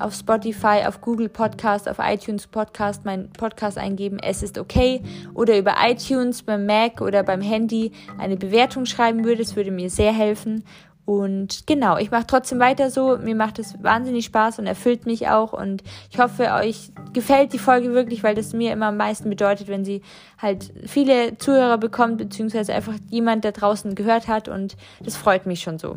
auf 0.00 0.14
Spotify, 0.14 0.84
auf 0.86 1.00
Google 1.00 1.28
Podcast, 1.28 1.88
auf 1.88 1.96
iTunes 2.00 2.46
Podcast, 2.46 3.04
mein 3.04 3.30
Podcast 3.30 3.78
eingeben, 3.78 4.18
es 4.18 4.42
ist 4.42 4.58
okay. 4.58 5.02
Oder 5.34 5.58
über 5.58 5.74
iTunes 5.82 6.42
beim 6.42 6.66
Mac 6.66 7.00
oder 7.00 7.22
beim 7.22 7.40
Handy 7.40 7.92
eine 8.18 8.36
Bewertung 8.36 8.86
schreiben 8.86 9.24
würdest, 9.24 9.56
würde 9.56 9.70
mir 9.70 9.90
sehr 9.90 10.12
helfen. 10.12 10.64
Und 11.08 11.66
genau, 11.66 11.96
ich 11.96 12.10
mache 12.10 12.26
trotzdem 12.26 12.58
weiter 12.58 12.90
so. 12.90 13.16
Mir 13.16 13.34
macht 13.34 13.58
es 13.58 13.82
wahnsinnig 13.82 14.26
Spaß 14.26 14.58
und 14.58 14.66
erfüllt 14.66 15.06
mich 15.06 15.26
auch. 15.28 15.54
Und 15.54 15.82
ich 16.10 16.18
hoffe, 16.18 16.52
euch 16.52 16.90
gefällt 17.14 17.54
die 17.54 17.58
Folge 17.58 17.94
wirklich, 17.94 18.22
weil 18.22 18.34
das 18.34 18.52
mir 18.52 18.74
immer 18.74 18.88
am 18.88 18.98
meisten 18.98 19.30
bedeutet, 19.30 19.68
wenn 19.68 19.86
sie 19.86 20.02
halt 20.36 20.70
viele 20.84 21.38
Zuhörer 21.38 21.78
bekommt, 21.78 22.18
beziehungsweise 22.18 22.74
einfach 22.74 22.92
jemand 23.08 23.46
da 23.46 23.52
draußen 23.52 23.94
gehört 23.94 24.28
hat. 24.28 24.48
Und 24.48 24.76
das 25.02 25.16
freut 25.16 25.46
mich 25.46 25.62
schon 25.62 25.78
so. 25.78 25.96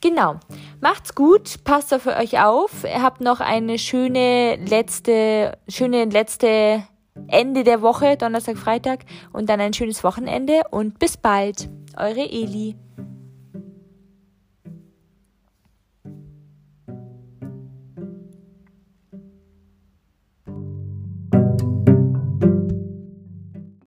Genau. 0.00 0.36
Macht's 0.80 1.14
gut, 1.14 1.62
passt 1.64 1.92
auf 1.92 2.06
euch 2.06 2.40
auf. 2.42 2.84
Ihr 2.84 3.02
habt 3.02 3.20
noch 3.20 3.40
eine 3.40 3.78
schöne 3.78 4.56
letzte, 4.64 5.58
schöne 5.68 6.06
letzte 6.06 6.84
Ende 7.26 7.64
der 7.64 7.82
Woche, 7.82 8.16
Donnerstag, 8.16 8.56
Freitag 8.56 9.00
und 9.34 9.50
dann 9.50 9.60
ein 9.60 9.74
schönes 9.74 10.02
Wochenende 10.02 10.62
und 10.70 10.98
bis 10.98 11.18
bald. 11.18 11.68
Eure 11.98 12.22
Eli. 12.22 12.76